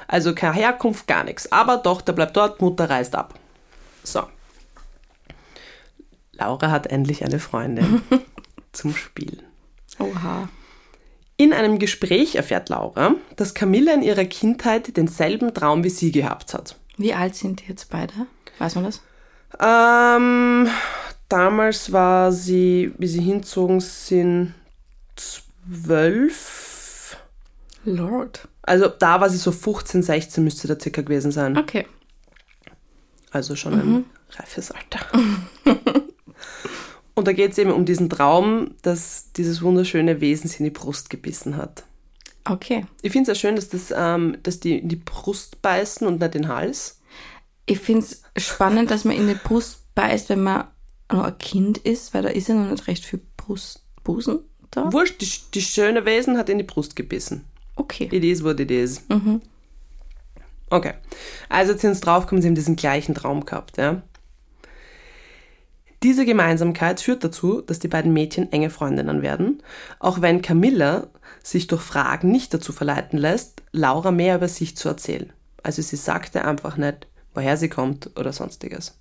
Also 0.07 0.33
keine 0.33 0.55
Herkunft, 0.55 1.05
gar 1.07 1.23
nichts. 1.23 1.51
Aber 1.51 1.83
Tochter 1.83 2.13
bleibt 2.13 2.35
dort, 2.35 2.61
Mutter 2.61 2.89
reist 2.89 3.13
ab. 3.15 3.35
So. 4.03 4.23
Laura 6.33 6.71
hat 6.71 6.87
endlich 6.87 7.23
eine 7.23 7.39
Freundin 7.39 8.01
zum 8.71 8.95
Spielen. 8.95 9.43
Oha. 9.99 10.49
In 11.37 11.53
einem 11.53 11.79
Gespräch 11.79 12.35
erfährt 12.35 12.69
Laura, 12.69 13.15
dass 13.37 13.53
Camilla 13.53 13.93
in 13.93 14.01
ihrer 14.01 14.25
Kindheit 14.25 14.97
denselben 14.97 15.53
Traum 15.53 15.83
wie 15.83 15.89
sie 15.89 16.11
gehabt 16.11 16.53
hat. 16.53 16.77
Wie 16.97 17.13
alt 17.13 17.35
sind 17.35 17.61
die 17.61 17.69
jetzt 17.69 17.89
beide? 17.89 18.13
Weiß 18.57 18.75
man 18.75 18.83
das? 18.83 19.01
Ähm, 19.57 20.67
damals 21.29 21.93
war 21.93 22.31
sie, 22.31 22.93
wie 22.97 23.07
sie 23.07 23.21
hinzogen 23.21 23.79
sind, 23.79 24.53
zwölf. 25.15 27.17
Lord. 27.85 28.47
Also 28.63 28.87
da 28.87 29.21
war 29.21 29.29
sie 29.29 29.37
so 29.37 29.53
15, 29.53 30.03
16 30.03 30.43
müsste 30.43 30.67
da 30.67 30.77
circa 30.77 31.01
gewesen 31.01 31.31
sein. 31.31 31.57
Okay. 31.57 31.87
Also 33.31 33.55
schon 33.55 33.73
ein 33.73 34.05
reifes 34.31 34.71
Alter. 34.71 34.99
Und 37.19 37.27
da 37.27 37.33
geht 37.33 37.51
es 37.51 37.57
eben 37.57 37.73
um 37.73 37.83
diesen 37.83 38.09
Traum, 38.09 38.75
dass 38.81 39.33
dieses 39.33 39.61
wunderschöne 39.61 40.21
Wesen 40.21 40.49
sie 40.49 40.59
in 40.59 40.63
die 40.63 40.69
Brust 40.69 41.09
gebissen 41.09 41.57
hat. 41.57 41.83
Okay. 42.45 42.85
Ich 43.01 43.11
finde 43.11 43.29
es 43.29 43.37
sehr 43.37 43.49
schön, 43.49 43.57
dass, 43.57 43.67
das, 43.67 43.93
ähm, 43.93 44.37
dass 44.41 44.61
die 44.61 44.79
in 44.79 44.87
die 44.87 44.95
Brust 44.95 45.61
beißen 45.61 46.07
und 46.07 46.21
nicht 46.21 46.33
den 46.33 46.47
Hals. 46.47 47.01
Ich 47.65 47.79
finde 47.79 48.05
es 48.05 48.23
spannend, 48.37 48.89
dass 48.89 49.03
man 49.03 49.17
in 49.17 49.27
die 49.27 49.33
Brust 49.33 49.93
beißt, 49.95 50.29
wenn 50.29 50.43
man 50.43 50.69
noch 51.11 51.25
ein 51.25 51.37
Kind 51.39 51.79
ist, 51.79 52.13
weil 52.13 52.23
da 52.23 52.29
ist 52.29 52.47
ja 52.47 52.55
noch 52.55 52.71
nicht 52.71 52.87
recht 52.87 53.03
viel 53.03 53.19
Brust, 53.35 53.83
Busen 54.05 54.39
da. 54.71 54.89
Wurscht, 54.93 55.19
die, 55.19 55.29
die 55.55 55.61
schöne 55.61 56.05
Wesen 56.05 56.37
hat 56.37 56.47
in 56.47 56.57
die 56.57 56.63
Brust 56.63 56.95
gebissen. 56.95 57.43
Okay. 57.75 58.07
It 58.13 58.23
is 58.23 58.41
what 58.45 58.61
it 58.61 58.71
is. 58.71 59.03
Okay. 60.69 60.93
Also 61.49 61.73
jetzt 61.73 61.81
sind 61.81 61.95
sie 61.95 62.01
draufgekommen, 62.01 62.41
sie 62.41 62.47
haben 62.47 62.55
diesen 62.55 62.77
gleichen 62.77 63.13
Traum 63.13 63.43
gehabt, 63.43 63.75
ja. 63.75 64.03
Diese 66.01 66.25
Gemeinsamkeit 66.25 67.01
führt 67.01 67.23
dazu, 67.23 67.61
dass 67.61 67.79
die 67.79 67.89
beiden 67.89 68.13
Mädchen 68.13 68.51
enge 68.51 68.69
Freundinnen 68.69 69.21
werden, 69.21 69.61
auch 69.99 70.21
wenn 70.21 70.41
Camilla 70.41 71.07
sich 71.43 71.67
durch 71.67 71.81
Fragen 71.81 72.31
nicht 72.31 72.53
dazu 72.53 72.71
verleiten 72.71 73.19
lässt, 73.19 73.63
Laura 73.71 74.11
mehr 74.11 74.35
über 74.35 74.47
sich 74.47 74.77
zu 74.77 74.87
erzählen. 74.87 75.33
Also 75.61 75.81
sie 75.81 75.97
sagte 75.97 76.45
einfach 76.45 76.77
nicht, 76.77 77.07
woher 77.33 77.57
sie 77.57 77.69
kommt 77.69 78.17
oder 78.17 78.31
sonstiges. 78.31 78.97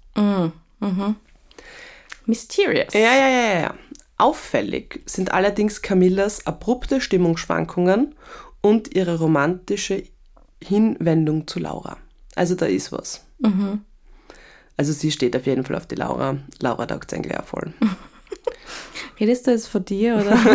Mysterious. 2.26 2.93
Ja, 2.93 3.00
ja, 3.00 3.28
ja, 3.28 3.61
ja. 3.61 3.75
Auffällig 4.17 5.00
sind 5.07 5.33
allerdings 5.33 5.81
Camillas 5.81 6.47
abrupte 6.47 7.00
Stimmungsschwankungen 7.00 8.17
und 8.61 8.95
ihre 8.95 9.19
romantische 9.19 10.02
Hinwendung 10.62 11.47
zu 11.47 11.61
Laura. 11.61 11.97
Also 12.35 12.57
da 12.57 12.67
ist 12.67 12.90
was. 12.90 13.25
Also 14.79 14.93
sie 14.93 15.11
steht 15.11 15.37
auf 15.37 15.45
jeden 15.45 15.65
Fall 15.65 15.77
auf 15.77 15.87
die 15.87 15.97
Laura. 15.97 16.39
Laura 16.61 16.87
taugt 16.87 17.13
eigentlich 17.13 17.39
auch 17.39 17.45
voll. 17.45 17.75
Redest 19.21 19.47
du 19.47 19.51
jetzt 19.51 19.69
von 19.69 19.85
dir, 19.85 20.17
oder? 20.17 20.39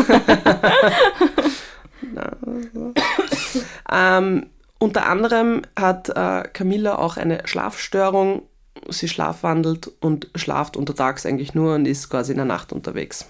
Ähm, 3.93 4.47
unter 4.79 5.05
anderem 5.05 5.61
hat 5.79 6.09
äh, 6.09 6.43
Camilla 6.51 6.97
auch 6.97 7.17
eine 7.17 7.47
Schlafstörung. 7.47 8.43
Sie 8.89 9.07
schlafwandelt 9.07 9.91
und 10.01 10.29
schlaft 10.35 10.75
untertags 10.75 11.25
eigentlich 11.25 11.53
nur 11.53 11.75
und 11.75 11.85
ist 11.85 12.09
quasi 12.09 12.31
in 12.31 12.37
der 12.37 12.45
Nacht 12.45 12.73
unterwegs. 12.73 13.29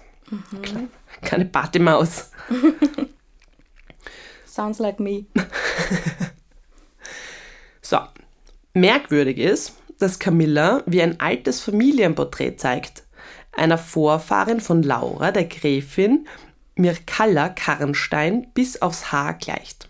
Kleine, 0.62 0.88
keine 1.22 1.46
Partymaus. 1.46 2.32
Sounds 4.48 4.80
like 4.80 5.00
me. 5.00 5.26
So, 7.82 8.00
merkwürdig 8.74 9.38
ist, 9.38 9.76
dass 10.04 10.20
Camilla 10.20 10.84
wie 10.86 11.02
ein 11.02 11.20
altes 11.20 11.62
Familienporträt 11.62 12.58
zeigt, 12.58 13.04
einer 13.54 13.78
Vorfahrin 13.78 14.60
von 14.60 14.84
Laura, 14.84 15.32
der 15.32 15.46
Gräfin 15.46 16.28
Mirkalla 16.76 17.50
Karnstein, 17.50 18.48
bis 18.54 18.82
aufs 18.82 19.12
Haar 19.12 19.36
gleicht. 19.36 19.88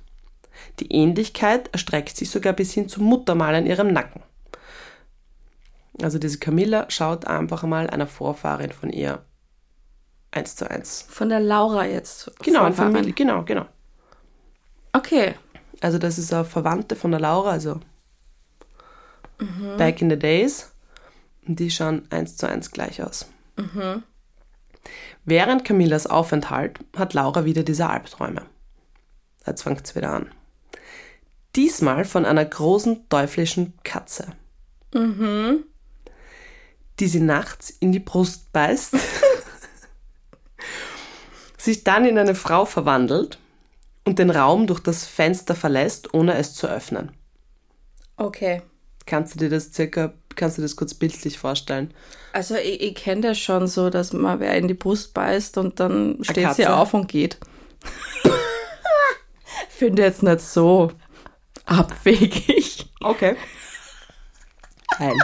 Die 0.80 0.92
Ähnlichkeit 0.92 1.70
erstreckt 1.72 2.16
sich 2.16 2.30
sogar 2.30 2.54
bis 2.54 2.74
hin 2.74 2.90
zum 2.90 3.06
Muttermal 3.06 3.56
an 3.56 3.66
ihrem 3.66 3.92
Nacken. 3.92 4.22
Also 6.02 6.20
diese 6.20 6.40
Camilla 6.40 6.86
schaut 6.90 7.26
einfach 7.28 7.64
mal 7.64 7.90
einer 7.90 8.08
Vorfahrin 8.08 8.72
von 8.72 8.90
ihr 8.90 9.24
eins 10.32 10.56
zu 10.56 10.70
eins. 10.70 11.06
Von 11.10 11.30
der 11.30 11.40
Laura 11.40 11.86
jetzt. 11.86 12.32
Genau. 12.42 12.72
Familie, 12.72 13.14
genau, 13.14 13.44
genau. 13.44 13.66
Okay. 14.92 15.36
Also 15.82 15.98
das 15.98 16.18
ist 16.18 16.34
eine 16.34 16.46
Verwandte 16.46 16.96
von 16.96 17.12
der 17.12 17.20
Laura, 17.20 17.52
also 17.52 17.80
back 19.78 20.02
in 20.02 20.10
the 20.10 20.18
days. 20.18 20.72
Und 21.48 21.60
die 21.60 21.72
schauen 21.72 22.08
eins 22.10 22.38
zu 22.38 22.48
eins 22.48 22.72
gleich 22.72 23.04
aus. 23.04 23.28
Während 25.26 25.66
Camillas 25.66 26.08
Aufenthalt 26.08 26.80
hat 26.96 27.14
Laura 27.14 27.46
wieder 27.46 27.64
diese 27.64 27.90
Albträume. 27.90 28.46
Jetzt 29.46 29.64
fängt 29.64 29.86
es 29.86 29.96
wieder 29.96 30.12
an. 30.12 30.32
Diesmal 31.56 32.06
von 32.06 32.26
einer 32.26 32.46
großen 32.46 33.08
teuflischen 33.10 33.74
Katze. 33.84 34.28
Die 37.00 37.08
sie 37.08 37.20
nachts 37.20 37.70
in 37.70 37.92
die 37.92 38.00
Brust 38.00 38.52
beißt, 38.54 38.96
sich 41.58 41.84
dann 41.84 42.06
in 42.06 42.18
eine 42.18 42.36
Frau 42.36 42.66
verwandelt 42.66 43.40
und 44.06 44.20
den 44.20 44.30
Raum 44.30 44.68
durch 44.68 44.80
das 44.80 45.06
Fenster 45.06 45.56
verlässt, 45.56 46.14
ohne 46.14 46.36
es 46.36 46.56
zu 46.56 46.68
öffnen. 46.68 47.12
Okay. 48.18 48.62
Kannst 49.06 49.36
du 49.36 49.40
dir 49.40 49.50
das 49.50 49.74
circa, 49.74 50.14
kannst 50.36 50.58
du 50.58 50.62
das 50.62 50.76
kurz 50.76 50.94
bildlich 50.94 51.38
vorstellen? 51.38 51.94
Also 52.32 52.56
ich, 52.56 52.82
ich 52.82 52.96
kenne 52.96 53.22
das 53.22 53.40
schon 53.40 53.68
so, 53.68 53.90
dass 53.90 54.14
man 54.14 54.40
wer 54.40 54.56
in 54.56 54.68
die 54.68 54.74
Brust 54.74 55.14
beißt 55.14 55.58
und 55.58 55.80
dann 55.80 56.18
steht 56.22 56.54
sie 56.56 56.68
auf 56.68 56.94
und 56.94 57.08
geht. 57.08 57.38
Finde 59.70 60.04
jetzt 60.04 60.24
nicht 60.24 60.42
so 60.42 60.92
abwegig. 61.66 62.90
Okay. 63.02 63.36
Geil. 64.98 65.16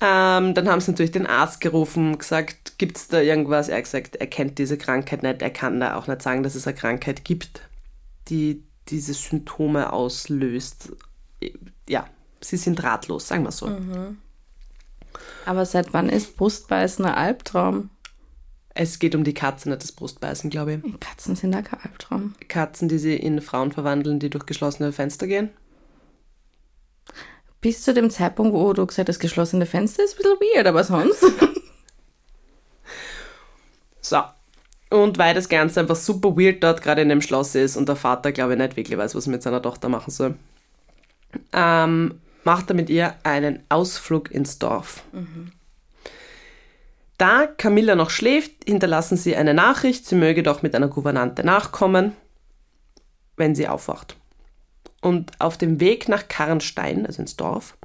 ähm, 0.00 0.54
dann 0.54 0.68
haben 0.68 0.80
sie 0.80 0.90
natürlich 0.90 1.12
den 1.12 1.26
Arzt 1.26 1.60
gerufen, 1.60 2.18
gesagt, 2.18 2.78
gibt 2.78 2.96
es 2.96 3.08
da 3.08 3.20
irgendwas? 3.20 3.68
Er 3.68 3.78
hat 3.78 3.84
gesagt, 3.84 4.16
er 4.16 4.26
kennt 4.26 4.58
diese 4.58 4.78
Krankheit 4.78 5.22
nicht, 5.22 5.42
er 5.42 5.50
kann 5.50 5.80
da 5.80 5.96
auch 5.96 6.06
nicht 6.06 6.22
sagen, 6.22 6.42
dass 6.42 6.54
es 6.54 6.66
eine 6.66 6.76
Krankheit 6.76 7.24
gibt, 7.24 7.62
die 8.28 8.67
diese 8.88 9.14
Symptome 9.14 9.92
auslöst. 9.92 10.92
Ja, 11.88 12.08
sie 12.40 12.56
sind 12.56 12.82
ratlos, 12.82 13.28
sagen 13.28 13.44
wir 13.44 13.52
so. 13.52 13.70
Aber 15.46 15.66
seit 15.66 15.92
wann 15.92 16.08
ist 16.08 16.36
Brustbeißen 16.36 17.04
ein 17.04 17.14
Albtraum? 17.14 17.90
Es 18.74 18.98
geht 18.98 19.14
um 19.14 19.24
die 19.24 19.34
Katze, 19.34 19.68
nicht 19.68 19.82
das 19.82 19.92
Brustbeißen, 19.92 20.50
glaube 20.50 20.74
ich. 20.74 21.00
Katzen 21.00 21.34
sind 21.34 21.52
da 21.52 21.62
kein 21.62 21.80
Albtraum. 21.80 22.34
Katzen, 22.46 22.88
die 22.88 22.98
sie 22.98 23.16
in 23.16 23.40
Frauen 23.40 23.72
verwandeln, 23.72 24.20
die 24.20 24.30
durch 24.30 24.46
geschlossene 24.46 24.92
Fenster 24.92 25.26
gehen. 25.26 25.50
Bis 27.60 27.82
zu 27.82 27.92
dem 27.92 28.08
Zeitpunkt, 28.08 28.52
wo 28.52 28.72
du 28.72 28.86
gesagt 28.86 29.08
hast, 29.08 29.18
geschlossene 29.18 29.66
Fenster 29.66 30.04
ist 30.04 30.14
ein 30.14 30.16
bisschen 30.18 30.38
weird, 30.54 30.66
aber 30.66 30.84
sonst. 30.84 31.24
So. 34.00 34.22
Und 34.90 35.18
weil 35.18 35.34
das 35.34 35.48
Ganze 35.48 35.80
einfach 35.80 35.96
super 35.96 36.36
weird 36.36 36.62
dort 36.62 36.82
gerade 36.82 37.02
in 37.02 37.10
dem 37.10 37.20
Schloss 37.20 37.54
ist 37.54 37.76
und 37.76 37.88
der 37.88 37.96
Vater, 37.96 38.32
glaube 38.32 38.54
ich, 38.54 38.58
nicht 38.58 38.76
wirklich 38.76 38.98
weiß, 38.98 39.14
was 39.14 39.26
er 39.26 39.32
mit 39.32 39.42
seiner 39.42 39.60
Tochter 39.60 39.88
machen 39.88 40.10
soll, 40.10 40.34
ähm, 41.52 42.20
macht 42.44 42.70
er 42.70 42.74
mit 42.74 42.88
ihr 42.88 43.14
einen 43.22 43.62
Ausflug 43.68 44.30
ins 44.30 44.58
Dorf. 44.58 45.02
Da 47.18 47.46
Camilla 47.46 47.96
noch 47.96 48.10
schläft, 48.10 48.64
hinterlassen 48.64 49.16
sie 49.16 49.36
eine 49.36 49.52
Nachricht, 49.52 50.06
sie 50.06 50.14
möge 50.14 50.42
doch 50.42 50.62
mit 50.62 50.74
einer 50.74 50.88
Gouvernante 50.88 51.44
nachkommen, 51.44 52.12
wenn 53.36 53.54
sie 53.54 53.68
aufwacht. 53.68 54.16
Und 55.00 55.32
auf 55.40 55.58
dem 55.58 55.80
Weg 55.80 56.08
nach 56.08 56.28
Karnstein, 56.28 57.06
also 57.06 57.20
ins 57.20 57.36
Dorf, 57.36 57.76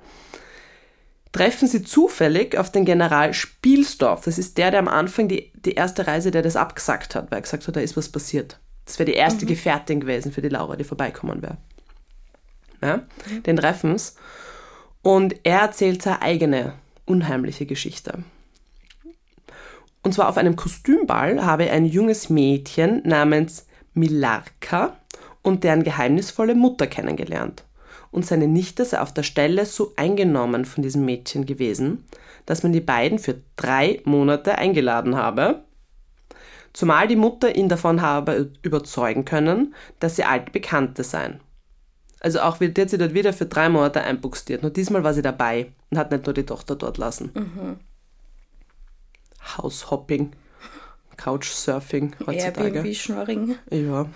treffen 1.34 1.68
sie 1.68 1.84
zufällig 1.84 2.58
auf 2.58 2.72
den 2.72 2.86
General 2.86 3.34
Spielsdorf. 3.34 4.24
Das 4.24 4.38
ist 4.38 4.58
der, 4.58 4.72
der 4.72 4.80
am 4.80 4.88
Anfang 4.88 5.28
die, 5.28 5.52
die 5.56 5.74
erste 5.74 6.08
Reise, 6.08 6.32
der 6.32 6.44
das 6.44 6.56
abgesagt 6.56 7.16
hat, 7.16 7.30
weil 7.30 7.40
er 7.40 7.42
gesagt 7.42 7.68
hat, 7.68 7.76
da 7.76 7.82
ist 7.82 7.98
was 7.98 8.08
passiert. 8.08 8.60
Das 8.86 9.00
wäre 9.00 9.10
die 9.10 9.18
erste 9.18 9.46
Gefährtin 9.46 10.00
gewesen 10.00 10.32
für 10.32 10.42
die 10.42 10.50
Laura, 10.50 10.76
die 10.76 10.84
vorbeikommen 10.84 11.42
wäre. 11.42 11.58
Ja? 12.82 13.02
Den 13.46 13.58
treffen 13.58 13.98
sie. 13.98 14.14
Und 15.02 15.36
er 15.44 15.60
erzählt 15.60 16.02
seine 16.02 16.22
eigene 16.22 16.74
unheimliche 17.06 17.66
Geschichte. 17.66 18.24
Und 20.04 20.14
zwar 20.14 20.30
auf 20.30 20.38
einem 20.38 20.56
Kostümball 20.56 21.46
habe 21.46 21.72
ein 21.72 21.86
junges 21.86 22.30
Mädchen 22.30 23.02
namens 23.06 23.66
Milarka 23.94 24.98
und 25.42 25.64
deren 25.64 25.84
geheimnisvolle 25.84 26.56
Mutter 26.56 26.88
kennengelernt. 26.88 27.64
Und 28.14 28.28
seine 28.28 28.48
Nichte 28.48 28.86
sei 28.86 29.02
auf 29.02 29.12
der 29.12 29.24
Stelle 29.24 29.66
so 29.66 29.94
eingenommen 29.96 30.66
von 30.66 30.84
diesem 30.84 31.04
Mädchen 31.04 31.48
gewesen, 31.48 32.06
dass 32.46 32.62
man 32.62 32.72
die 32.72 32.80
beiden 32.80 33.18
für 33.18 33.42
drei 33.56 34.02
Monate 34.06 34.60
eingeladen 34.60 35.16
habe, 35.16 35.64
zumal 36.74 37.08
die 37.08 37.16
Mutter 37.16 37.56
ihn 37.56 37.70
davon 37.70 38.04
habe 38.04 38.52
überzeugen 38.62 39.26
können, 39.26 39.74
dass 40.00 40.16
sie 40.16 40.26
alte 40.26 40.52
Bekannte 40.52 41.04
seien. 41.04 41.40
Also 42.20 42.42
auch 42.42 42.60
wird 42.60 42.78
sie 42.88 43.00
dort 43.00 43.16
wieder 43.16 43.34
für 43.34 43.48
drei 43.48 43.68
Monate 43.68 44.02
einbuchstiert. 44.04 44.62
Nur 44.62 44.72
diesmal 44.72 45.04
war 45.04 45.16
sie 45.16 45.24
dabei 45.24 45.72
und 45.90 45.98
hat 45.98 46.12
nicht 46.12 46.28
nur 46.28 46.36
die 46.36 46.46
Tochter 46.46 46.76
dort 46.76 47.00
lassen. 47.00 47.32
Mhm. 47.34 47.80
House-Hopping, 49.58 50.34
Couchsurfing 51.18 52.16
heutzutage. 52.28 52.76
Airbnb-Schnorring. 52.78 53.56
Ja. 53.72 54.06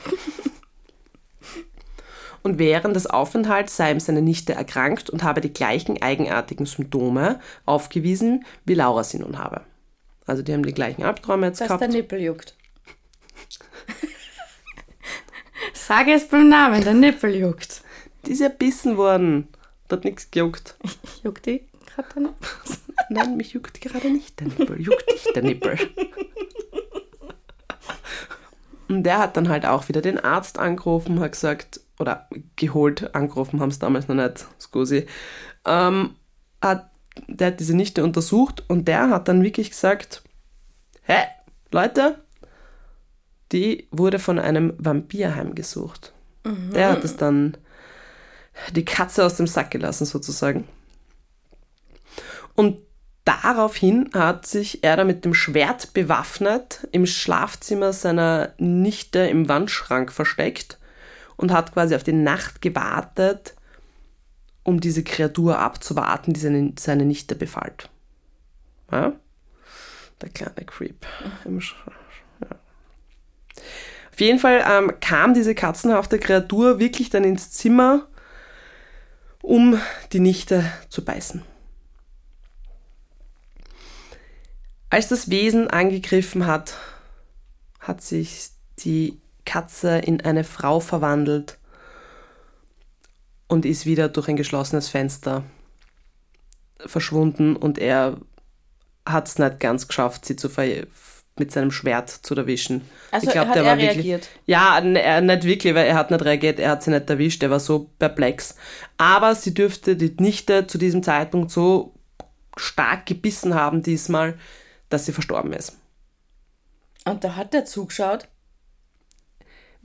und 2.48 2.60
während 2.60 2.96
des 2.96 3.08
Aufenthalts 3.08 3.76
sei 3.76 3.92
ihm 3.92 4.00
seine 4.00 4.22
Nichte 4.22 4.54
erkrankt 4.54 5.10
und 5.10 5.22
habe 5.22 5.42
die 5.42 5.52
gleichen 5.52 6.02
eigenartigen 6.02 6.66
Symptome 6.66 7.42
aufgewiesen, 7.66 8.46
wie 8.64 8.74
Laura 8.74 9.04
sie 9.04 9.20
nun 9.20 9.38
habe. 9.38 9.66
Also 10.26 10.44
die 10.44 10.54
haben 10.54 10.64
die 10.66 10.74
gleichen 10.74 11.04
Albträume 11.04 11.48
jetzt 11.48 11.60
Dass 11.60 11.68
gehabt. 11.68 11.82
der 11.82 11.90
Nippel 11.90 12.22
juckt. 12.22 12.56
Sag 15.74 16.08
es 16.08 16.30
beim 16.30 16.48
Namen, 16.48 16.86
der 16.86 16.94
Nippel 16.94 17.36
juckt. 17.36 17.82
Die 18.26 18.32
ist 18.32 18.40
erbissen 18.40 18.96
worden. 18.96 19.50
Da 19.90 19.98
hat 19.98 20.06
nichts 20.06 20.32
gejuckt. 20.32 20.76
Juckt 21.24 21.46
die 21.48 21.68
gerade 21.86 22.08
dann? 22.16 22.30
Nein, 23.10 23.36
mich 23.36 23.52
juckt 23.52 23.82
gerade 23.82 24.10
nicht 24.10 24.40
der 24.40 24.48
Nippel. 24.48 24.80
Juckt 24.80 25.12
dich 25.12 25.34
der 25.36 25.44
Nippel. 25.44 25.78
Und 28.88 29.04
der 29.04 29.18
hat 29.18 29.36
dann 29.36 29.50
halt 29.50 29.66
auch 29.66 29.90
wieder 29.90 30.02
den 30.02 30.18
Arzt 30.18 30.60
angerufen, 30.60 31.20
hat 31.20 31.34
gesagt, 31.34 31.82
oder 32.00 32.28
geholt, 32.56 33.16
angerufen 33.16 33.60
haben 33.60 33.70
es 33.70 33.80
damals 33.80 34.08
noch 34.08 34.16
nicht, 34.16 34.46
scusi. 34.60 35.06
Ähm, 35.66 36.16
hat, 36.62 36.92
der 37.28 37.48
hat 37.48 37.60
diese 37.60 37.76
Nichte 37.76 38.04
untersucht 38.04 38.64
und 38.68 38.88
der 38.88 39.10
hat 39.10 39.28
dann 39.28 39.44
wirklich 39.44 39.72
gesagt, 39.72 40.24
hä, 41.04 41.24
Leute, 41.72 42.24
die 43.52 43.88
wurde 43.92 44.20
von 44.20 44.40
einem 44.40 44.74
Vampir 44.78 45.36
heimgesucht. 45.36 46.14
Der 46.74 46.92
hat 46.92 47.04
es 47.04 47.18
dann 47.18 47.58
die 48.72 48.86
Katze 48.86 49.26
aus 49.26 49.36
dem 49.36 49.48
Sack 49.48 49.72
gelassen, 49.72 50.06
sozusagen. 50.06 50.68
Und 52.56 52.80
daraufhin 53.26 54.10
hat 54.14 54.46
sich 54.46 54.84
er 54.84 54.96
da 54.96 55.04
mit 55.04 55.26
dem 55.26 55.34
Schwert 55.34 55.94
bewaffnet 55.94 56.88
im 56.92 57.06
Schlafzimmer 57.06 57.94
seiner 57.94 58.54
Nichte 58.58 59.20
im 59.20 59.50
Wandschrank 59.50 60.12
versteckt 60.12 60.80
und 61.38 61.52
hat 61.52 61.74
quasi 61.74 61.96
auf 61.96 62.04
die 62.04 62.14
Nacht 62.14 62.62
gewartet, 62.62 63.56
um 64.64 64.82
diese 64.82 65.04
Kreatur 65.04 65.60
abzuwarten, 65.60 66.34
die 66.34 66.40
seine, 66.40 66.74
seine 66.78 67.06
Nichte 67.06 67.36
befallt. 67.36 67.90
Ja? 68.92 69.14
Der 70.22 70.30
kleine 70.30 70.66
Creep. 70.66 71.06
Sch 71.60 71.76
ja. 72.42 72.50
Auf 74.12 74.20
jeden 74.20 74.40
Fall 74.40 74.64
ähm, 74.68 75.00
kam 75.00 75.34
diese 75.34 75.56
katzenhafte 75.56 76.20
Kreatur 76.20 76.80
wirklich 76.80 77.10
dann 77.10 77.24
ins 77.24 77.52
Zimmer, 77.52 78.08
um 79.42 79.80
die 80.12 80.20
Nichte 80.20 80.70
zu 80.90 81.06
beißen. 81.06 81.44
Als 84.90 85.08
das 85.10 85.30
Wesen 85.30 85.70
angegriffen 85.70 86.48
hat, 86.48 86.76
hat 87.80 88.02
sich 88.02 88.50
die 88.80 89.22
Katze 89.48 89.98
in 90.00 90.22
eine 90.22 90.44
Frau 90.44 90.80
verwandelt 90.80 91.58
und 93.48 93.66
ist 93.66 93.86
wieder 93.86 94.10
durch 94.10 94.28
ein 94.28 94.36
geschlossenes 94.36 94.90
Fenster 94.90 95.44
verschwunden 96.86 97.56
und 97.56 97.80
er 97.80 98.18
hat 99.06 99.28
es 99.28 99.40
nicht 99.40 99.60
ganz 99.60 99.88
geschafft, 99.88 100.26
sie 100.26 100.36
zu 100.36 100.50
mit 101.40 101.52
seinem 101.52 101.72
Schwert 101.72 102.10
zu 102.10 102.36
erwischen. 102.36 102.82
Also 103.12 103.28
ich 103.28 103.34
glaub, 103.34 103.48
hat 103.48 103.56
der 103.56 103.64
er 103.64 103.70
war 103.70 103.78
wirklich- 103.78 103.98
reagiert? 103.98 104.30
Ja, 104.48 104.80
n- 104.80 104.96
er 104.96 105.22
nicht 105.22 105.44
wirklich, 105.44 105.76
weil 105.76 105.86
er 105.88 105.96
hat 105.96 106.10
nicht 106.12 106.26
reagiert, 106.26 106.60
er 106.60 106.72
hat 106.72 106.84
sie 106.84 106.90
nicht 106.92 107.10
erwischt, 107.10 107.44
er 107.44 107.52
war 107.52 107.60
so 107.60 107.92
perplex. 108.00 108.56
Aber 108.98 109.36
sie 109.36 109.54
dürfte 109.54 109.96
die 109.96 110.16
Nichte 110.20 110.66
zu 110.68 110.78
diesem 110.80 111.04
Zeitpunkt 111.04 111.52
so 111.52 111.94
stark 112.58 113.06
gebissen 113.06 113.54
haben 113.54 113.84
diesmal, 113.84 114.38
dass 114.90 115.06
sie 115.06 115.12
verstorben 115.14 115.54
ist. 115.54 115.78
Und 117.06 117.24
da 117.24 117.36
hat 117.36 117.54
er 117.54 117.66
zugeschaut. 117.66 118.28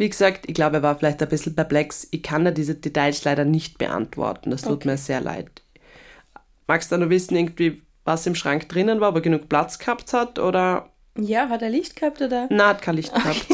Wie 0.03 0.09
gesagt, 0.09 0.49
ich 0.49 0.55
glaube, 0.55 0.79
er 0.79 0.83
war 0.83 0.99
vielleicht 0.99 1.23
ein 1.23 1.29
bisschen 1.29 1.55
perplex. 1.55 2.09
Ich 2.11 2.25
kann 2.25 2.45
dir 2.45 2.51
diese 2.51 2.75
Details 2.75 3.23
leider 3.23 3.45
nicht 3.45 3.79
beantworten. 3.79 4.51
Das 4.51 4.63
tut 4.63 4.73
Okay. 4.79 4.89
mir 4.89 4.97
sehr 4.97 5.21
leid. 5.21 5.63
Magst 6.67 6.91
du 6.91 6.97
noch 6.99 7.09
wissen, 7.09 7.37
irgendwie, 7.37 7.83
was 8.05 8.27
im 8.27 8.35
Schrank 8.35 8.69
drinnen 8.69 9.01
war, 9.01 9.11
ob 9.11 9.15
er 9.15 9.21
genug 9.21 9.49
Platz 9.49 9.79
gehabt 9.79 10.13
hat 10.13 10.41
oder 10.41 10.91
Ja, 11.17 11.49
hat 11.49 11.63
er 11.63 11.71
Licht 11.71 11.95
gehabt 11.95 12.21
oder? 12.21 12.49
na, 12.51 12.71
hat 12.71 12.83
kein 12.83 12.97
Licht 12.97 13.15
gehabt? 13.15 13.47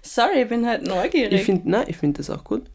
Sorry, 0.00 0.40
ich 0.44 0.48
bin 0.48 0.66
halt 0.66 0.86
neugierig. 0.86 1.34
Ich 1.34 1.44
finde, 1.44 1.84
ich 1.86 1.98
finde 1.98 2.16
das 2.16 2.30
auch 2.30 2.42
gut. 2.42 2.70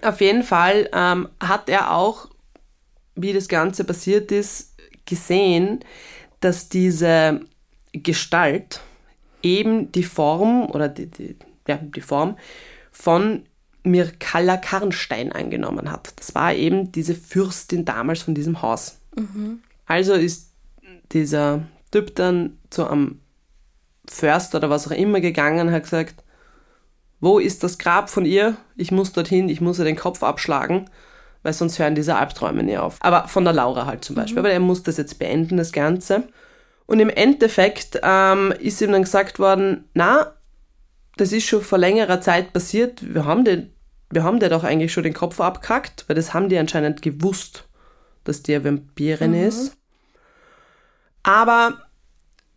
Auf 0.00 0.20
jeden 0.20 0.44
Fall 0.44 0.88
ähm, 0.92 1.28
hat 1.40 1.68
er 1.68 1.92
auch, 1.92 2.28
wie 3.16 3.32
das 3.32 3.48
Ganze 3.48 3.82
passiert 3.82 4.30
ist, 4.30 4.76
gesehen, 5.06 5.80
dass 6.38 6.68
diese 6.68 7.40
Gestalt 7.92 8.80
eben 9.42 9.92
die 9.92 10.04
Form 10.04 10.66
oder 10.66 10.88
die, 10.88 11.06
die, 11.06 11.36
ja, 11.66 11.76
die 11.76 12.00
Form 12.00 12.36
von 12.90 13.42
Mirkalla 13.84 14.56
Karnstein 14.56 15.32
angenommen 15.32 15.90
hat. 15.90 16.12
Das 16.16 16.34
war 16.34 16.54
eben 16.54 16.92
diese 16.92 17.14
Fürstin 17.14 17.84
damals 17.84 18.22
von 18.22 18.34
diesem 18.34 18.62
Haus. 18.62 18.98
Also 19.86 20.14
ist 20.14 20.50
dieser 21.12 21.62
Typ 21.90 22.14
dann 22.14 22.58
zu 22.70 22.86
einem 22.86 23.20
Förster 24.08 24.58
oder 24.58 24.70
was 24.70 24.86
auch 24.86 24.92
immer 24.92 25.20
gegangen 25.20 25.68
und 25.68 25.74
hat 25.74 25.84
gesagt, 25.84 26.22
wo 27.20 27.38
ist 27.38 27.62
das 27.62 27.78
Grab 27.78 28.10
von 28.10 28.24
ihr? 28.24 28.56
Ich 28.76 28.90
muss 28.90 29.12
dorthin, 29.12 29.48
ich 29.48 29.60
muss 29.60 29.78
ihr 29.78 29.84
den 29.84 29.96
Kopf 29.96 30.22
abschlagen, 30.22 30.90
weil 31.42 31.52
sonst 31.52 31.78
hören 31.78 31.94
diese 31.94 32.16
Albträume 32.16 32.62
nie 32.62 32.78
auf. 32.78 32.96
Aber 33.00 33.28
von 33.28 33.44
der 33.44 33.52
Laura 33.52 33.86
halt 33.86 34.04
zum 34.04 34.16
Beispiel. 34.16 34.40
Aber 34.40 34.50
er 34.50 34.60
muss 34.60 34.82
das 34.82 34.96
jetzt 34.96 35.18
beenden, 35.18 35.56
das 35.56 35.72
Ganze. 35.72 36.24
Und 36.86 37.00
im 37.00 37.08
Endeffekt 37.08 38.00
ähm, 38.02 38.52
ist 38.58 38.80
ihm 38.80 38.92
dann 38.92 39.02
gesagt 39.02 39.38
worden, 39.38 39.88
na, 39.94 40.32
das 41.16 41.32
ist 41.32 41.46
schon 41.46 41.62
vor 41.62 41.78
längerer 41.78 42.20
Zeit 42.20 42.52
passiert, 42.52 43.14
wir 43.14 43.24
haben 43.24 43.44
den, 43.44 43.72
wir 44.10 44.24
haben 44.24 44.40
dir 44.40 44.48
doch 44.48 44.64
eigentlich 44.64 44.92
schon 44.92 45.04
den 45.04 45.14
Kopf 45.14 45.40
abgehackt, 45.40 46.04
weil 46.06 46.16
das 46.16 46.34
haben 46.34 46.48
die 46.48 46.58
anscheinend 46.58 47.02
gewusst, 47.02 47.68
dass 48.24 48.42
die 48.42 48.54
eine 48.54 48.64
Vampirin 48.64 49.34
ist. 49.34 49.76
Aber 51.22 51.82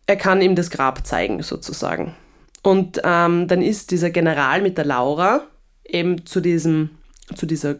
er 0.06 0.16
kann 0.16 0.42
ihm 0.42 0.54
das 0.54 0.70
Grab 0.70 1.06
zeigen, 1.06 1.42
sozusagen. 1.42 2.14
Und 2.62 3.00
ähm, 3.04 3.46
dann 3.48 3.62
ist 3.62 3.90
dieser 3.90 4.10
General 4.10 4.60
mit 4.60 4.76
der 4.76 4.84
Laura 4.84 5.42
eben 5.84 6.26
zu, 6.26 6.40
diesem, 6.40 6.90
zu 7.34 7.46
dieser 7.46 7.76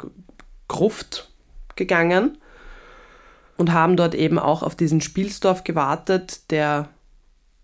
Gruft 0.69 1.31
gegangen 1.75 2.39
und 3.57 3.73
haben 3.73 3.97
dort 3.97 4.15
eben 4.15 4.39
auch 4.39 4.63
auf 4.63 4.75
diesen 4.75 5.01
Spielsdorf 5.01 5.65
gewartet, 5.65 6.51
der 6.51 6.89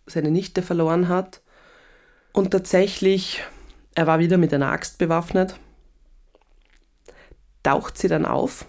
seine 0.07 0.31
Nichte 0.31 0.63
verloren 0.63 1.09
hat. 1.09 1.43
Und 2.33 2.51
tatsächlich, 2.51 3.43
er 3.95 4.07
war 4.07 4.19
wieder 4.19 4.39
mit 4.39 4.55
einer 4.55 4.71
Axt 4.71 4.99
bewaffnet, 4.99 5.57
taucht 7.63 7.99
sie 7.99 8.09
dann 8.09 8.25
auf, 8.25 8.65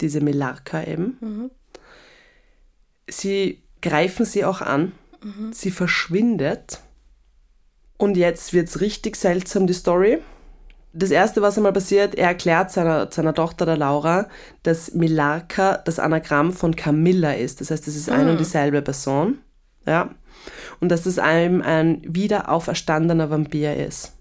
diese 0.00 0.20
Melarka 0.20 0.84
eben. 0.84 1.50
Sie 3.08 3.62
greifen 3.82 4.24
sie 4.24 4.44
auch 4.44 4.60
an, 4.60 4.92
sie 5.50 5.70
verschwindet 5.70 6.80
und 7.98 8.16
jetzt 8.16 8.52
wird's 8.52 8.80
richtig 8.80 9.16
seltsam, 9.16 9.66
die 9.66 9.74
Story. 9.74 10.18
Das 10.98 11.10
erste, 11.10 11.42
was 11.42 11.58
einmal 11.58 11.74
passiert, 11.74 12.14
er 12.14 12.28
erklärt 12.28 12.70
seiner, 12.70 13.10
seiner 13.12 13.34
Tochter, 13.34 13.66
der 13.66 13.76
Laura, 13.76 14.28
dass 14.62 14.94
Milarka 14.94 15.76
das 15.84 15.98
Anagramm 15.98 16.52
von 16.52 16.74
Camilla 16.74 17.32
ist. 17.32 17.60
Das 17.60 17.70
heißt, 17.70 17.86
das 17.86 17.96
ist 17.96 18.08
ein 18.08 18.28
und 18.28 18.40
dieselbe 18.40 18.80
Person. 18.80 19.38
Ja. 19.84 20.14
Und 20.80 20.88
dass 20.88 21.02
das 21.02 21.18
einem 21.18 21.60
ein 21.60 22.00
wiederauferstandener 22.06 23.28
Vampir 23.28 23.76
ist. 23.76 24.14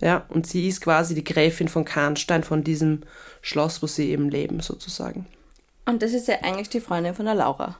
Ja. 0.00 0.24
Und 0.28 0.46
sie 0.46 0.68
ist 0.68 0.80
quasi 0.80 1.16
die 1.16 1.24
Gräfin 1.24 1.66
von 1.66 1.84
Karnstein, 1.84 2.44
von 2.44 2.62
diesem 2.62 3.00
Schloss, 3.42 3.82
wo 3.82 3.88
sie 3.88 4.10
eben 4.10 4.28
leben, 4.28 4.60
sozusagen. 4.60 5.26
Und 5.84 6.00
das 6.02 6.12
ist 6.12 6.28
ja 6.28 6.36
eigentlich 6.42 6.68
die 6.68 6.80
Freundin 6.80 7.14
von 7.14 7.26
der 7.26 7.34
Laura. 7.34 7.76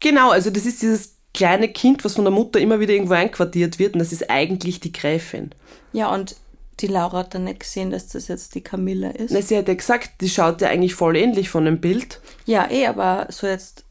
Genau, 0.00 0.30
also 0.30 0.50
das 0.50 0.66
ist 0.66 0.82
dieses 0.82 1.16
kleine 1.32 1.68
Kind, 1.68 2.04
was 2.04 2.14
von 2.14 2.24
der 2.24 2.32
Mutter 2.32 2.60
immer 2.60 2.80
wieder 2.80 2.92
irgendwo 2.92 3.14
einquartiert 3.14 3.78
wird 3.78 3.94
und 3.94 4.00
das 4.00 4.12
ist 4.12 4.30
eigentlich 4.30 4.80
die 4.80 4.92
Gräfin. 4.92 5.54
Ja, 5.92 6.12
und 6.12 6.36
die 6.80 6.86
Laura 6.86 7.18
hat 7.18 7.34
dann 7.34 7.44
nicht 7.44 7.60
gesehen, 7.60 7.90
dass 7.90 8.08
das 8.08 8.28
jetzt 8.28 8.54
die 8.54 8.62
Camilla 8.62 9.10
ist. 9.10 9.30
Na, 9.30 9.42
sie 9.42 9.56
hat 9.56 9.68
ja 9.68 9.74
gesagt, 9.74 10.20
die 10.20 10.28
schaut 10.28 10.60
ja 10.60 10.68
eigentlich 10.68 10.94
voll 10.94 11.16
ähnlich 11.16 11.48
von 11.48 11.64
dem 11.64 11.80
Bild. 11.80 12.20
Ja, 12.46 12.70
eh, 12.70 12.86
aber 12.86 13.26
so 13.30 13.46
jetzt 13.46 13.84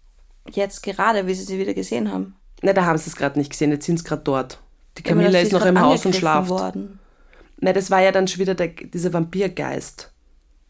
jetzt 0.50 0.84
gerade, 0.84 1.28
wie 1.28 1.34
sie 1.34 1.44
sie 1.44 1.60
wieder 1.60 1.74
gesehen 1.74 2.12
haben. 2.12 2.36
Ne, 2.62 2.74
da 2.74 2.86
haben 2.86 2.98
sie 2.98 3.10
es 3.10 3.16
gerade 3.16 3.40
nicht 3.40 3.52
gesehen, 3.52 3.72
jetzt 3.72 3.86
sind 3.86 3.98
sie 3.98 4.06
gerade 4.06 4.24
dort. 4.24 4.60
Die 4.98 5.04
Camilla 5.04 5.40
ist 5.40 5.52
noch 5.52 5.66
im 5.66 5.80
Haus 5.80 6.06
und 6.06 6.16
schlaft. 6.16 6.50
Worden. 6.50 7.00
Ne, 7.60 7.74
das 7.74 7.92
war 7.92 8.02
ja 8.02 8.12
dann 8.12 8.28
schon 8.28 8.40
wieder 8.40 8.56
der, 8.56 8.68
dieser 8.68 9.14
Vampirgeist. 9.14 10.12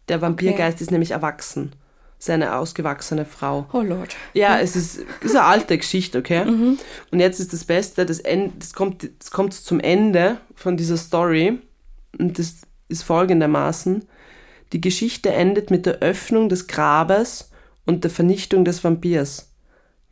Der 0.09 0.21
Vampirgeist 0.21 0.81
ist 0.81 0.91
nämlich 0.91 1.11
erwachsen. 1.11 1.73
Seine 2.19 2.55
ausgewachsene 2.57 3.25
Frau. 3.25 3.65
Oh 3.73 3.81
Lord. 3.81 4.15
Ja, 4.33 4.59
es 4.59 4.75
ist, 4.75 4.99
ist 5.21 5.35
eine 5.35 5.43
alte 5.43 5.77
Geschichte, 5.77 6.19
okay? 6.19 6.43
Und 7.11 7.19
jetzt 7.19 7.39
ist 7.39 7.51
das 7.51 7.63
Beste, 7.63 8.05
das, 8.05 8.19
End, 8.19 8.53
das, 8.59 8.73
kommt, 8.73 9.09
das 9.19 9.31
kommt 9.31 9.53
zum 9.53 9.79
Ende 9.79 10.37
von 10.53 10.77
dieser 10.77 10.97
Story. 10.97 11.59
Und 12.17 12.37
das 12.39 12.61
ist 12.87 13.03
folgendermaßen. 13.03 14.05
Die 14.73 14.81
Geschichte 14.81 15.31
endet 15.31 15.71
mit 15.71 15.85
der 15.85 15.99
Öffnung 15.99 16.49
des 16.49 16.67
Grabes 16.67 17.51
und 17.85 18.03
der 18.03 18.11
Vernichtung 18.11 18.63
des 18.65 18.83
Vampirs. 18.83 19.51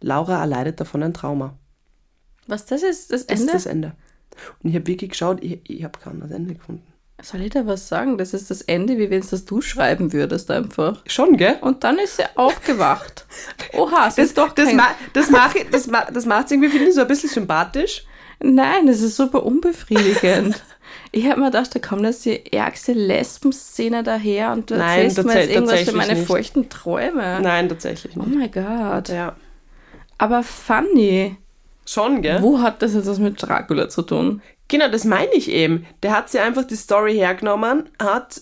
Laura 0.02 0.40
erleidet 0.40 0.80
davon 0.80 1.04
ein 1.04 1.14
Trauma. 1.14 1.58
Was 2.48 2.66
das 2.66 2.84
ist, 2.84 3.12
das 3.12 3.26
Das 3.28 3.40
Ende? 3.40 3.46
ist 3.52 3.54
das 3.54 3.66
Ende. 3.66 3.94
Und 4.64 4.70
ich 4.70 4.76
habe 4.76 4.88
wirklich 4.88 5.12
geschaut, 5.12 5.44
ich, 5.44 5.60
ich 5.70 5.84
habe 5.84 6.00
kein 6.00 6.20
das 6.20 6.32
Ende 6.32 6.56
gefunden. 6.56 6.84
Soll 7.22 7.42
ich 7.42 7.50
da 7.50 7.66
was 7.68 7.90
sagen? 7.90 8.18
Das 8.18 8.34
ist 8.34 8.50
das 8.50 8.62
Ende, 8.62 8.98
wie 8.98 9.10
wenn 9.10 9.20
es 9.20 9.30
das 9.32 9.44
du 9.44 9.60
schreiben 9.62 10.14
würdest 10.14 10.50
einfach. 10.52 11.04
Schon, 11.06 11.36
gell? 11.36 11.58
Und 11.60 11.84
dann 11.84 12.00
ist 12.00 12.16
sie 12.16 12.24
aufgewacht. 12.36 13.26
Oha, 13.74 14.08
es 14.08 14.18
ist 14.18 14.38
doch 14.38 14.54
das, 14.54 14.68
kein... 14.68 14.78
ma, 14.78 14.88
das, 15.12 15.30
mach, 15.30 15.54
ich- 15.54 15.70
das, 15.70 15.88
ma, 15.88 16.06
das 16.06 16.26
macht 16.26 16.50
irgendwie, 16.50 16.70
finde 16.70 16.88
ich, 16.88 16.96
so 16.96 17.02
ein 17.02 17.08
bisschen 17.08 17.30
sympathisch. 17.30 18.06
Nein, 18.42 18.88
das 18.88 19.02
ist 19.02 19.18
super 19.18 19.44
unbefriedigend. 19.46 20.64
ich 21.12 21.26
habe 21.28 21.40
mir 21.40 21.48
gedacht, 21.48 21.74
da 21.74 21.80
kommt 21.80 22.04
jetzt 22.04 22.26
die 22.26 22.52
ärgste 22.54 22.94
Lesbenszene 22.94 24.04
daher 24.04 24.52
und 24.54 24.70
du 24.70 24.76
Nein, 24.76 25.06
erzählst 25.06 25.26
mir 25.26 25.40
jetzt 25.40 25.52
irgendwas 25.54 25.82
für 25.82 25.96
meine 25.96 26.14
nicht. 26.14 26.28
feuchten 26.28 26.70
Träume. 26.70 27.40
Nein, 27.42 27.70
tatsächlich 27.70 28.16
Oh 28.18 28.22
nicht. 28.24 28.38
mein 28.38 28.52
Gott. 28.52 29.10
Ja. 29.10 29.36
Aber 30.18 30.44
funny. 30.44 31.38
Schon, 31.86 32.22
gell? 32.22 32.42
Wo 32.42 32.60
hat 32.62 32.82
das 32.82 32.94
jetzt 32.94 33.08
was 33.08 33.18
mit 33.20 33.42
Dracula 33.42 33.90
zu 33.90 34.04
tun? 34.04 34.42
Genau, 34.68 34.88
das 34.90 35.04
meine 35.06 35.34
ich 35.34 35.50
eben. 35.50 35.88
Der 36.04 36.16
hat 36.16 36.30
sich 36.30 36.40
einfach 36.40 36.64
die 36.66 36.76
Story 36.76 37.16
hergenommen, 37.16 37.90
hat 38.00 38.42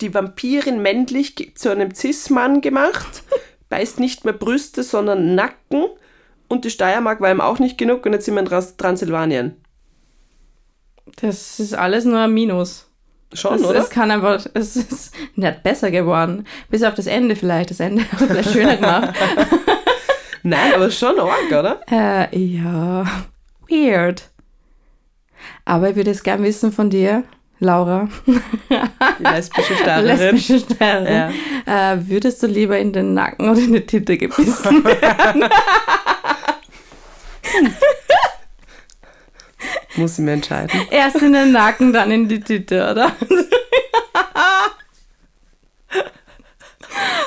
die 0.00 0.14
Vampirin 0.14 0.80
männlich 0.80 1.52
zu 1.56 1.70
einem 1.70 1.94
Cis-Mann 1.94 2.62
gemacht, 2.62 3.22
beißt 3.68 4.00
nicht 4.00 4.24
mehr 4.24 4.32
Brüste, 4.32 4.82
sondern 4.82 5.34
Nacken 5.34 5.84
und 6.48 6.64
die 6.64 6.70
Steiermark 6.70 7.20
war 7.20 7.30
ihm 7.30 7.42
auch 7.42 7.58
nicht 7.58 7.76
genug 7.76 8.06
und 8.06 8.14
jetzt 8.14 8.24
sind 8.24 8.34
wir 8.34 8.40
in 8.40 8.46
Trans 8.46 8.76
Transsilvanien. 8.78 9.56
Das 11.16 11.60
ist 11.60 11.74
alles 11.74 12.04
nur 12.04 12.20
ein 12.20 12.32
Minus. 12.32 12.86
Schon, 13.32 13.56
es, 13.56 13.64
oder? 13.64 13.80
es 13.80 13.90
kann 13.90 14.10
einfach, 14.10 14.46
es 14.54 14.76
ist 14.76 15.14
nicht 15.36 15.62
besser 15.62 15.90
geworden. 15.90 16.46
Bis 16.70 16.82
auf 16.82 16.94
das 16.94 17.06
Ende 17.06 17.36
vielleicht. 17.36 17.70
Das 17.70 17.80
Ende 17.80 18.02
hat 18.12 18.20
vielleicht 18.20 18.52
schöner 18.52 18.76
gemacht. 18.76 19.14
Nein, 20.42 20.74
aber 20.74 20.90
schon 20.90 21.18
arg, 21.18 21.50
oder? 21.50 21.80
äh, 21.90 22.38
ja. 22.38 23.04
Weird. 23.68 24.30
Aber 25.64 25.90
ich 25.90 25.96
würde 25.96 26.10
jetzt 26.10 26.24
gern 26.24 26.42
wissen 26.42 26.72
von 26.72 26.88
dir, 26.88 27.24
Laura, 27.60 28.08
Die 28.26 29.22
lesbische 29.22 29.74
Steirerin. 29.76 30.06
lesbische 30.34 30.60
Sterne. 30.60 31.34
Äh, 31.66 31.96
würdest 32.00 32.42
du 32.42 32.46
lieber 32.46 32.78
in 32.78 32.92
den 32.92 33.14
Nacken 33.14 33.48
oder 33.50 33.58
in 33.60 33.72
die 33.72 33.84
Titte 33.84 34.16
gebissen 34.16 34.84
werden? 34.84 35.44
Muss 39.98 40.18
ich 40.18 40.24
mir 40.24 40.32
entscheiden. 40.32 40.80
Erst 40.90 41.22
in 41.22 41.32
den 41.32 41.52
Nacken, 41.52 41.92
dann 41.92 42.10
in 42.10 42.28
die 42.28 42.40
Titte, 42.40 42.90
oder? 42.90 43.12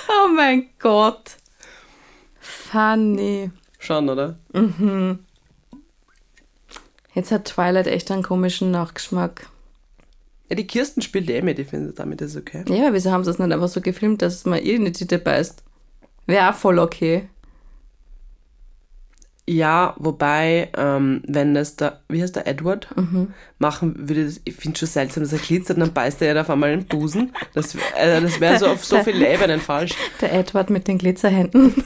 oh 0.10 0.28
mein 0.36 0.70
Gott. 0.80 1.38
Funny. 2.40 3.52
Schon, 3.80 4.10
oder? 4.10 4.38
Jetzt 7.14 7.32
hat 7.32 7.46
Twilight 7.46 7.88
echt 7.88 8.10
einen 8.12 8.24
komischen 8.24 8.72
Nachgeschmack. 8.72 9.48
Ja, 10.50 10.56
die 10.56 10.68
Kirsten 10.68 11.02
spielt 11.02 11.30
eh 11.30 11.42
mit, 11.42 11.60
ich 11.60 11.68
finde, 11.68 11.94
damit 11.94 12.22
ist 12.22 12.36
okay. 12.36 12.64
Ja, 12.68 12.94
wieso 12.94 13.12
haben 13.12 13.24
sie 13.24 13.32
es 13.32 13.40
nicht 13.40 13.52
einfach 13.52 13.68
so 13.68 13.82
gefilmt, 13.82 14.22
dass 14.22 14.46
man 14.46 14.62
ihr 14.62 14.76
in 14.76 14.86
die 14.86 14.92
Titte 14.92 15.18
beißt? 15.18 15.64
Wäre 16.26 16.50
auch 16.50 16.56
voll 16.56 16.80
okay. 16.80 17.28
Ja, 19.54 19.96
wobei, 19.98 20.70
ähm, 20.78 21.22
wenn 21.28 21.54
das 21.54 21.76
der, 21.76 22.00
wie 22.08 22.22
heißt 22.22 22.38
der, 22.38 22.48
Edward, 22.48 22.88
Mhm. 22.96 23.34
machen 23.60 24.08
würde, 24.08 24.32
ich 24.46 24.56
finde 24.56 24.80
schon 24.80 24.88
seltsam, 24.88 25.24
dass 25.24 25.34
er 25.34 25.40
glitzert 25.40 25.76
und 25.76 25.82
dann 25.82 25.94
beißt 25.94 26.22
er 26.22 26.34
ja 26.34 26.40
auf 26.42 26.50
einmal 26.50 26.72
in 26.72 26.80
den 26.82 26.88
Busen. 26.88 27.34
Das, 27.54 27.76
also 27.98 28.22
das 28.26 28.40
wäre 28.40 28.58
so 28.60 28.68
auf 28.68 28.86
so 28.86 29.04
vielen 29.04 29.22
Ebenen 29.26 29.60
falsch. 29.60 29.94
Der 30.22 30.32
Edward 30.34 30.70
mit 30.70 30.88
den 30.88 30.98
Glitzerhänden. 30.98 31.74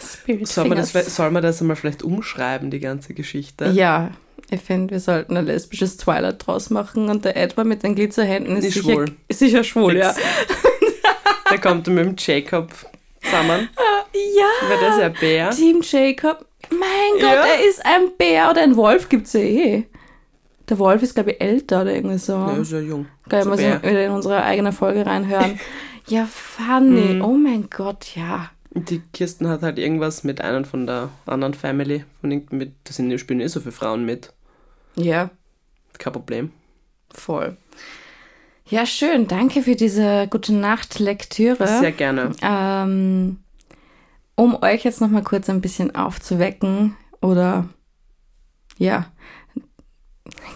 Spirit 0.00 0.48
Soll 0.48 0.68
man, 0.68 0.78
das, 0.78 0.92
soll 0.92 1.30
man 1.30 1.42
das 1.42 1.60
einmal 1.60 1.76
vielleicht 1.76 2.02
umschreiben, 2.02 2.70
die 2.70 2.80
ganze 2.80 3.14
Geschichte? 3.14 3.66
Ja, 3.74 4.10
ich 4.50 4.60
finde, 4.60 4.92
wir 4.92 5.00
sollten 5.00 5.36
ein 5.36 5.44
lesbisches 5.46 5.96
Twilight 5.96 6.46
draus 6.46 6.70
machen 6.70 7.08
und 7.10 7.24
der 7.24 7.36
Edward 7.36 7.66
mit 7.66 7.82
den 7.82 7.94
Glitzerhänden 7.94 8.56
ist, 8.56 8.64
Ist 8.66 8.74
sicher, 8.74 8.92
schwul. 8.92 9.04
ist 9.28 9.38
sicher 9.38 9.64
schwul, 9.64 9.96
ja. 9.96 10.12
Fix. 10.12 10.26
Der 11.50 11.58
kommt 11.60 11.86
mit 11.88 12.04
dem 12.06 12.14
Jacob 12.18 12.68
zusammen. 13.42 13.68
Ja, 14.36 14.68
Wäre 14.68 14.80
das 14.80 14.98
ja 14.98 15.06
ein 15.06 15.12
Bär? 15.14 15.50
Team 15.50 15.80
Jacob. 15.82 16.46
Mein 16.70 17.12
Gott, 17.14 17.22
Ja. 17.22 17.44
er 17.46 17.68
ist 17.68 17.84
ein 17.84 18.10
Bär 18.16 18.50
oder 18.50 18.62
ein 18.62 18.76
Wolf 18.76 19.08
gibt's 19.08 19.32
ja 19.34 19.40
eh. 19.40 19.84
Der 20.68 20.78
Wolf 20.78 21.02
ist, 21.02 21.14
glaube 21.14 21.32
ich, 21.32 21.40
älter 21.40 21.82
oder 21.82 21.94
irgendwie 21.94 22.16
so. 22.18 22.32
Ja, 22.32 22.52
ist 22.56 22.72
ja 22.72 22.80
jung. 22.80 23.06
Ist 23.30 23.46
muss 23.46 23.58
ich 23.60 23.66
Bär. 23.66 23.82
wieder 23.82 24.06
in 24.06 24.12
unsere 24.12 24.42
eigene 24.42 24.72
Folge 24.72 25.04
reinhören. 25.04 25.58
ja, 26.08 26.26
funny. 26.26 27.20
Oh 27.20 27.32
mein 27.34 27.68
Gott, 27.68 28.14
ja. 28.16 28.50
Die 28.70 29.00
Kirsten 29.12 29.48
hat 29.48 29.62
halt 29.62 29.78
irgendwas 29.78 30.24
mit 30.24 30.40
einem 30.40 30.64
von 30.64 30.86
der 30.86 31.10
anderen 31.26 31.54
Family. 31.54 32.04
Von 32.20 32.32
irgend- 32.32 32.52
mit, 32.52 32.72
da 32.84 32.92
sind 32.92 33.16
spielen 33.20 33.40
eh 33.40 33.46
so 33.46 33.60
viele 33.60 33.72
Frauen 33.72 34.04
mit. 34.06 34.32
Ja, 34.96 35.30
Kein 35.98 36.12
Problem. 36.12 36.50
voll. 37.12 37.56
Ja, 38.68 38.86
schön. 38.86 39.28
Danke 39.28 39.62
für 39.62 39.76
diese 39.76 40.26
gute 40.28 40.54
Nacht-Lektüre. 40.54 41.66
Sehr 41.80 41.92
gerne. 41.92 42.32
Ähm, 42.42 43.38
um 44.36 44.62
euch 44.62 44.84
jetzt 44.84 45.00
noch 45.00 45.10
mal 45.10 45.22
kurz 45.22 45.50
ein 45.50 45.60
bisschen 45.60 45.94
aufzuwecken 45.94 46.96
oder 47.20 47.68
ja, 48.78 49.06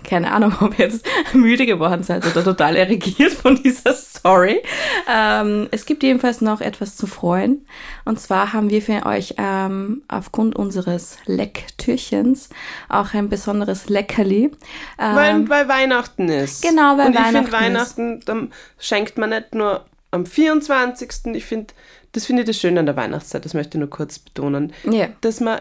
keine 0.08 0.32
Ahnung, 0.32 0.54
ob 0.60 0.78
ihr 0.78 0.86
jetzt 0.86 1.06
müde 1.34 1.66
geworden 1.66 2.02
seid 2.02 2.26
oder 2.26 2.42
total 2.42 2.76
irrigiert 2.76 3.32
von 3.32 3.62
dieser 3.62 3.92
Story. 3.92 4.62
Ähm, 5.08 5.68
es 5.70 5.84
gibt 5.84 6.02
jedenfalls 6.02 6.40
noch 6.40 6.60
etwas 6.60 6.96
zu 6.96 7.06
freuen. 7.06 7.66
Und 8.04 8.18
zwar 8.18 8.52
haben 8.52 8.70
wir 8.70 8.80
für 8.80 9.04
euch 9.04 9.34
ähm, 9.36 10.02
aufgrund 10.08 10.56
unseres 10.56 11.18
Lecktürchens 11.26 12.48
auch 12.88 13.12
ein 13.12 13.28
besonderes 13.28 13.88
Leckerli. 13.88 14.50
Ähm, 14.98 15.16
Weil, 15.16 15.48
weil 15.48 15.68
Weihnachten 15.68 16.28
ist. 16.28 16.62
Genau, 16.62 16.96
weil 16.96 17.08
Und 17.08 17.12
ich 17.12 17.18
Weihnachten 17.18 17.34
finde, 17.34 17.52
Weihnachten, 17.52 18.20
dann 18.24 18.52
schenkt 18.78 19.18
man 19.18 19.30
nicht 19.30 19.54
nur 19.54 19.84
am 20.10 20.24
24. 20.24 21.34
Ich 21.34 21.44
finde, 21.44 21.74
das 22.12 22.24
finde 22.24 22.42
ich 22.42 22.46
das 22.46 22.56
Schöne 22.56 22.80
an 22.80 22.86
der 22.86 22.96
Weihnachtszeit, 22.96 23.44
das 23.44 23.52
möchte 23.52 23.76
ich 23.76 23.80
nur 23.80 23.90
kurz 23.90 24.18
betonen, 24.18 24.72
ja, 24.90 25.08
dass 25.20 25.40
man 25.40 25.60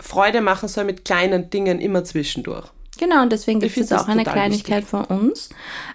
Freude 0.00 0.40
machen 0.40 0.68
soll 0.68 0.84
mit 0.84 1.04
kleinen 1.04 1.50
Dingen 1.50 1.80
immer 1.80 2.02
zwischendurch. 2.04 2.73
Genau, 2.98 3.22
und 3.22 3.32
deswegen 3.32 3.60
gibt 3.60 3.76
es 3.76 3.92
auch 3.92 4.08
eine 4.08 4.24
Kleinigkeit 4.24 4.84
von 4.84 5.04
uns. 5.04 5.50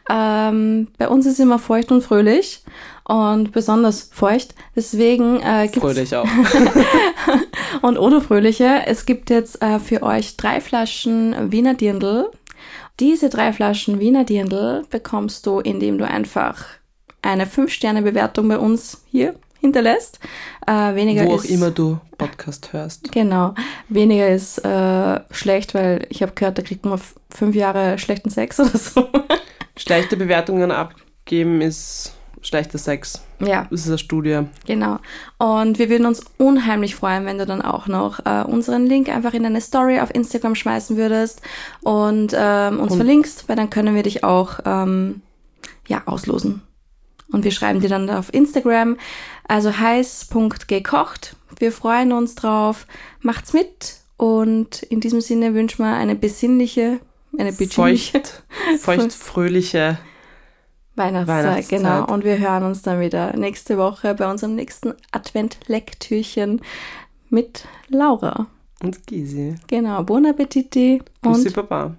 Ähm, 0.09 0.87
bei 0.97 1.07
uns 1.07 1.25
ist 1.25 1.39
immer 1.39 1.59
feucht 1.59 1.91
und 1.91 2.01
fröhlich 2.01 2.63
und 3.05 3.51
besonders 3.51 4.09
feucht. 4.11 4.53
Deswegen 4.75 5.39
äh, 5.41 5.67
gibt 5.71 5.83
Fröhlich 5.83 6.15
auch. 6.15 6.27
und 7.81 7.97
Odo 7.97 8.19
Fröhliche. 8.19 8.83
Es 8.85 9.05
gibt 9.05 9.29
jetzt 9.29 9.61
äh, 9.61 9.79
für 9.79 10.03
euch 10.03 10.37
drei 10.37 10.61
Flaschen 10.61 11.51
Wiener 11.51 11.73
Dirndl. 11.73 12.29
Diese 12.99 13.29
drei 13.29 13.53
Flaschen 13.53 13.99
Wiener 13.99 14.25
Dirndl 14.25 14.83
bekommst 14.89 15.45
du, 15.45 15.59
indem 15.59 15.97
du 15.97 16.07
einfach 16.07 16.65
eine 17.21 17.45
5-Sterne-Bewertung 17.45 18.47
bei 18.47 18.57
uns 18.57 19.03
hier 19.09 19.35
hinterlässt. 19.59 20.19
Äh, 20.67 20.95
weniger 20.95 21.25
Wo 21.25 21.35
auch 21.35 21.43
ist, 21.43 21.49
immer 21.49 21.71
du 21.71 21.99
Podcast 22.17 22.73
hörst. 22.73 23.11
Genau. 23.11 23.53
Weniger 23.89 24.29
ist 24.29 24.59
äh, 24.65 25.19
schlecht, 25.31 25.73
weil 25.73 26.05
ich 26.09 26.21
habe 26.21 26.33
gehört, 26.33 26.57
da 26.57 26.61
kriegt 26.61 26.85
man 26.85 26.99
fünf 27.29 27.55
Jahre 27.55 27.97
schlechten 27.97 28.29
Sex 28.29 28.59
oder 28.59 28.77
so. 28.77 29.07
Schlechte 29.77 30.17
Bewertungen 30.17 30.71
abgeben 30.71 31.61
ist 31.61 32.13
schlechter 32.41 32.77
Sex. 32.77 33.21
ja, 33.39 33.67
Das 33.69 33.81
ist 33.81 33.87
eine 33.87 33.97
Studie. 33.97 34.41
genau. 34.65 34.99
Und 35.39 35.77
wir 35.79 35.89
würden 35.89 36.05
uns 36.05 36.21
unheimlich 36.37 36.95
freuen, 36.95 37.25
wenn 37.25 37.37
du 37.37 37.45
dann 37.45 37.61
auch 37.61 37.87
noch 37.87 38.25
äh, 38.25 38.43
unseren 38.43 38.85
Link 38.85 39.09
einfach 39.09 39.33
in 39.33 39.43
deine 39.43 39.59
Story 39.61 39.99
auf 39.99 40.13
Instagram 40.13 40.55
schmeißen 40.55 40.95
würdest 40.97 41.41
und 41.83 42.33
ähm, 42.37 42.79
uns 42.79 42.91
Und- 42.93 42.97
verlinkst, 42.97 43.47
weil 43.49 43.55
dann 43.57 43.69
können 43.69 43.93
wir 43.95 44.03
dich 44.03 44.23
auch 44.23 44.59
ähm, 44.65 45.21
ja, 45.87 46.01
auslosen. 46.05 46.61
Und 47.31 47.43
wir 47.43 47.51
schreiben 47.51 47.79
dir 47.79 47.89
dann 47.89 48.09
auf 48.09 48.33
Instagram, 48.33 48.97
also 49.47 49.77
heiß.gekocht. 49.77 51.35
Wir 51.59 51.71
freuen 51.71 52.11
uns 52.11 52.35
drauf. 52.35 52.87
Macht's 53.21 53.53
mit. 53.53 53.97
Und 54.17 54.83
in 54.83 54.99
diesem 54.99 55.21
Sinne 55.21 55.53
wünschen 55.53 55.85
wir 55.85 55.93
eine 55.93 56.15
besinnliche, 56.15 56.99
eine 57.37 57.51
besinnliche 57.51 58.21
Feucht, 58.21 58.43
feucht, 58.79 59.13
fröhliche 59.13 59.97
Weihnachtszeit, 60.95 61.45
Weihnachtszeit. 61.45 61.79
genau. 61.79 62.05
Und 62.05 62.23
wir 62.25 62.37
hören 62.37 62.63
uns 62.63 62.81
dann 62.81 62.99
wieder 62.99 63.35
nächste 63.37 63.77
Woche 63.77 64.13
bei 64.15 64.29
unserem 64.29 64.55
nächsten 64.55 64.93
Advent-Lecktürchen 65.11 66.61
mit 67.29 67.65
Laura. 67.87 68.47
Und 68.83 69.07
Gysi. 69.07 69.55
Genau, 69.67 70.03
Buon 70.03 70.25
Appetiti 70.25 71.01
Bussi 71.21 71.47
und 71.47 71.55
Baba. 71.55 71.95